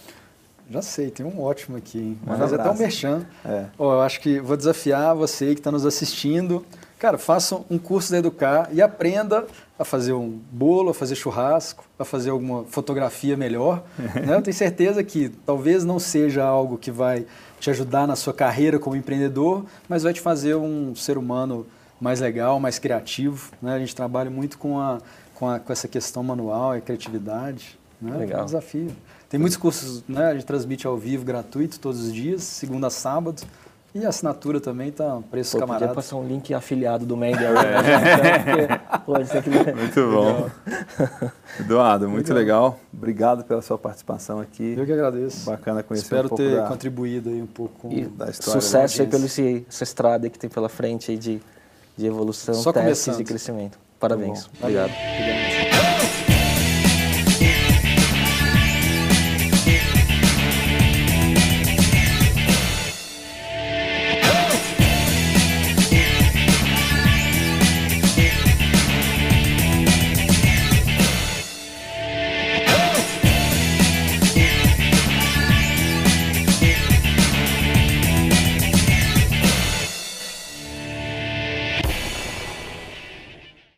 [0.70, 2.15] Já sei, tem um ótimo aqui.
[2.24, 2.80] Mas até um abraço.
[2.80, 3.26] merchan.
[3.43, 3.65] É.
[3.76, 6.63] Ó, eu acho que vou desafiar você que está nos assistindo.
[7.00, 9.47] Cara, faça um curso da Educar e aprenda
[9.80, 13.84] a fazer um bolo, a fazer churrasco, a fazer alguma fotografia melhor.
[13.97, 14.36] né?
[14.36, 17.26] Eu tenho certeza que talvez não seja algo que vai
[17.58, 21.66] te ajudar na sua carreira como empreendedor, mas vai te fazer um ser humano
[22.02, 23.54] mais legal, mais criativo.
[23.62, 23.76] Né?
[23.76, 24.97] A gente trabalha muito com, a,
[25.36, 27.80] com, a, com essa questão manual e criatividade.
[28.02, 28.14] Né?
[28.18, 28.41] Legal.
[28.41, 28.91] É um desafio.
[29.30, 30.26] Tem muitos cursos, né?
[30.26, 33.43] A gente transmite ao vivo, gratuito, todos os dias, segunda a sábado.
[33.93, 35.95] E a assinatura também tá preço Pô, podia camarada.
[35.95, 37.17] passar um link afiliado do
[37.53, 38.39] né?
[38.39, 39.49] Porque, pô, isso aqui...
[39.49, 40.49] Muito bom.
[41.59, 42.79] Eduardo, muito legal.
[42.93, 44.75] Obrigado pela sua participação aqui.
[44.77, 45.49] Eu que agradeço.
[45.49, 46.67] Bacana conhecer Espero um pouco ter da...
[46.67, 50.37] contribuído aí um pouco com E da história sucesso aí da pela essa estrada que
[50.37, 51.41] tem pela frente aí de,
[51.97, 53.21] de evolução, Só testes começando.
[53.21, 53.79] e crescimento.
[53.99, 54.45] Parabéns.
[54.45, 54.51] bom.
[54.61, 54.91] Obrigado.
[54.91, 55.78] Obrigado.